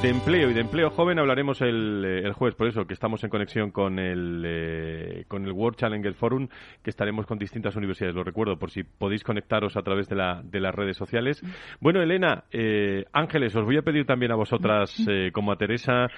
[0.03, 3.23] De empleo y de empleo joven hablaremos el, eh, el jueves, por eso que estamos
[3.23, 6.49] en conexión con el, eh, con el World Challenger Forum,
[6.83, 10.43] que estaremos con distintas universidades, lo recuerdo, por si podéis conectaros a través de, la,
[10.43, 11.41] de las redes sociales.
[11.79, 16.09] Bueno, Elena, eh, Ángeles, os voy a pedir también a vosotras, como a Teresa,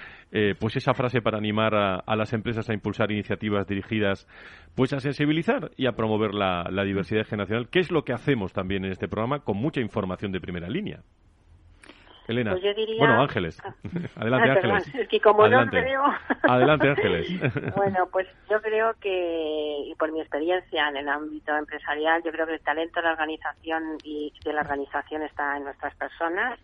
[0.59, 4.27] pues esa frase para animar a, a, las empresas a impulsar iniciativas dirigidas
[4.73, 8.51] pues a sensibilizar y a promover la, la diversidad generacional, que es lo que hacemos
[8.51, 11.03] también en este programa, con mucha información de primera línea.
[12.27, 12.51] Elena.
[12.51, 12.97] Pues yo diría...
[12.97, 13.61] Bueno, Ángeles.
[14.15, 14.95] Adelante, ah, Ángeles.
[14.95, 15.77] Es que como Adelante.
[15.77, 16.03] no creo...
[16.43, 17.27] Adelante, Ángeles.
[17.75, 22.47] bueno, pues yo creo que, y por mi experiencia en el ámbito empresarial, yo creo
[22.47, 26.59] que el talento de la organización y de la organización está en nuestras personas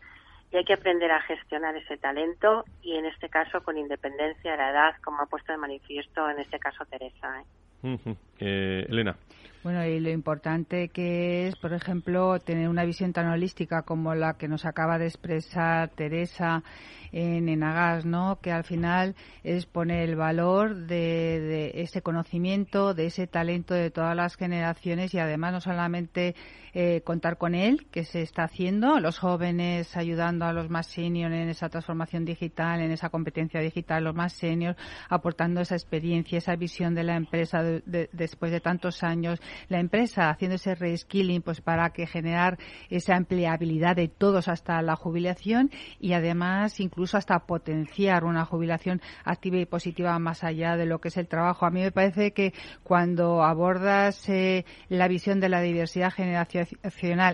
[0.52, 4.58] y hay que aprender a gestionar ese talento y en este caso con independencia de
[4.58, 7.42] la edad, como ha puesto de manifiesto en este caso Teresa.
[7.84, 7.98] ¿eh?
[8.40, 9.16] Eh, Elena.
[9.64, 14.34] Bueno, y lo importante que es, por ejemplo, tener una visión tan holística como la
[14.34, 16.64] que nos acaba de expresar Teresa
[17.12, 18.40] en Enagas, ¿no?
[18.42, 23.92] Que al final es poner el valor de, de, ese conocimiento, de ese talento de
[23.92, 26.34] todas las generaciones y además no solamente
[26.74, 31.34] eh, contar con él, que se está haciendo, los jóvenes ayudando a los más seniors
[31.34, 34.78] en esa transformación digital, en esa competencia digital, los más seniors
[35.10, 40.30] aportando esa experiencia, esa visión de la empresa de, después de tantos años, la empresa
[40.30, 42.58] haciendo ese reskilling pues para que generar
[42.90, 49.58] esa empleabilidad de todos hasta la jubilación y además incluso hasta potenciar una jubilación activa
[49.58, 51.66] y positiva más allá de lo que es el trabajo.
[51.66, 52.54] A mí me parece que
[52.84, 56.61] cuando abordas eh, la visión de la diversidad generacional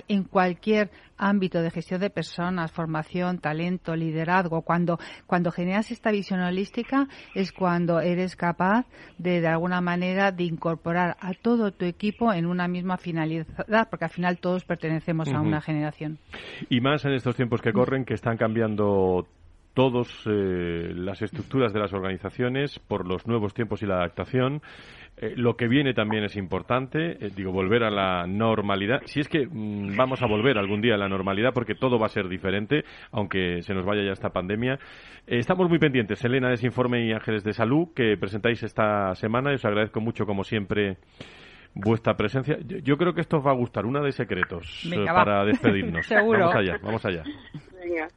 [0.07, 6.39] en cualquier ámbito de gestión de personas, formación, talento, liderazgo, cuando, cuando generas esta visión
[6.41, 8.85] holística es cuando eres capaz
[9.17, 14.05] de, de alguna manera, de incorporar a todo tu equipo en una misma finalidad, porque
[14.05, 15.37] al final todos pertenecemos uh -huh.
[15.37, 16.19] a una generación.
[16.69, 19.27] Y más en estos tiempos que corren, que están cambiando
[19.77, 24.63] todas eh, las estructuras de las organizaciones por los nuevos tiempos y la adaptación.
[25.17, 29.01] Eh, lo que viene también es importante, eh, digo, volver a la normalidad.
[29.05, 32.07] Si es que mmm, vamos a volver algún día a la normalidad, porque todo va
[32.07, 34.79] a ser diferente, aunque se nos vaya ya esta pandemia.
[35.27, 39.13] Eh, estamos muy pendientes, Elena, de ese informe y Ángeles de Salud que presentáis esta
[39.13, 39.51] semana.
[39.51, 40.97] Y os agradezco mucho, como siempre,
[41.75, 42.57] vuestra presencia.
[42.65, 45.45] Yo, yo creo que esto os va a gustar, una de secretos Venga, para va.
[45.45, 46.03] despedirnos.
[46.07, 46.47] Seguro.
[46.47, 47.21] Vamos allá, vamos allá.
[47.79, 48.07] Venga.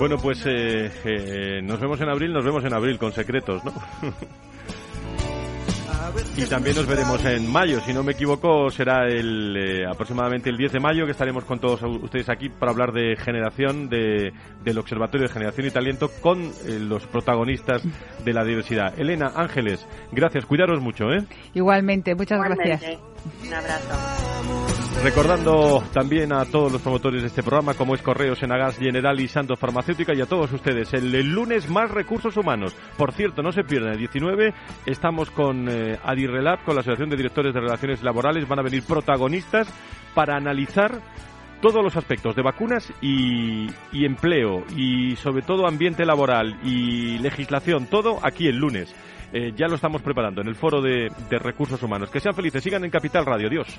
[0.00, 3.74] Bueno, pues eh, eh, nos vemos en abril, nos vemos en abril con secretos, ¿no?
[6.36, 10.56] y también nos veremos en mayo, si no me equivoco, será el eh, aproximadamente el
[10.56, 14.32] 10 de mayo que estaremos con todos ustedes aquí para hablar de generación, de,
[14.62, 17.82] del Observatorio de Generación y Talento con eh, los protagonistas
[18.24, 18.98] de la diversidad.
[18.98, 21.24] Elena, Ángeles, gracias, cuidaros mucho, ¿eh?
[21.54, 22.68] Igualmente, muchas Igualmente.
[22.68, 23.09] gracias.
[23.42, 24.30] Un abrazo.
[25.02, 29.28] Recordando también a todos los promotores de este programa, como es Correos, Enagas, General y
[29.28, 32.74] Santos Farmacéutica, y a todos ustedes, el, lunes más recursos humanos.
[32.96, 34.52] Por cierto, no se pierdan, el 19
[34.86, 38.82] estamos con eh, Adirrelab, con la Asociación de Directores de Relaciones Laborales, van a venir
[38.82, 39.68] protagonistas
[40.14, 41.00] para analizar
[41.62, 48.18] todos los aspectos de vacunas y empleo, y sobre todo ambiente laboral y legislación, todo
[48.22, 48.94] aquí el lunes.
[49.32, 52.10] Eh, ya lo estamos preparando en el foro de, de, recursos humanos.
[52.10, 53.48] Que sean felices, sigan en Capital Radio.
[53.48, 53.78] Dios.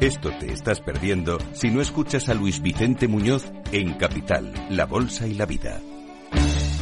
[0.00, 5.26] Esto te estás perdiendo si no escuchas a Luis Vicente Muñoz en Capital, La Bolsa
[5.26, 5.80] y la Vida.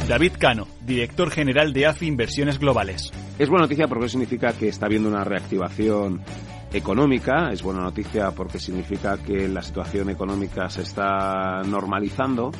[0.07, 3.11] David Cano, director general de AFI Inversiones Globales.
[3.37, 6.21] Es buena noticia porque significa que está habiendo una reactivación
[6.73, 12.51] económica, es buena noticia porque significa que la situación económica se está normalizando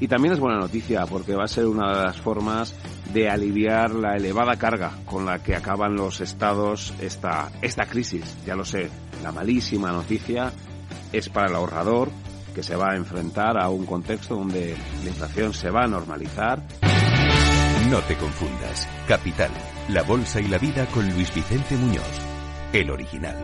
[0.00, 2.74] y también es buena noticia porque va a ser una de las formas
[3.14, 8.36] de aliviar la elevada carga con la que acaban los estados esta, esta crisis.
[8.44, 8.90] Ya lo sé,
[9.26, 10.52] la malísima noticia
[11.12, 12.10] es para el ahorrador
[12.54, 16.62] que se va a enfrentar a un contexto donde la inflación se va a normalizar.
[17.90, 18.88] No te confundas.
[19.08, 19.50] Capital,
[19.88, 22.04] la bolsa y la vida con Luis Vicente Muñoz,
[22.72, 23.34] el original.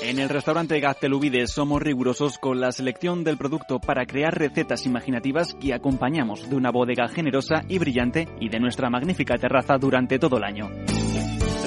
[0.00, 5.54] En el restaurante Gaztelubides somos rigurosos con la selección del producto para crear recetas imaginativas
[5.54, 10.36] que acompañamos de una bodega generosa y brillante y de nuestra magnífica terraza durante todo
[10.36, 10.70] el año.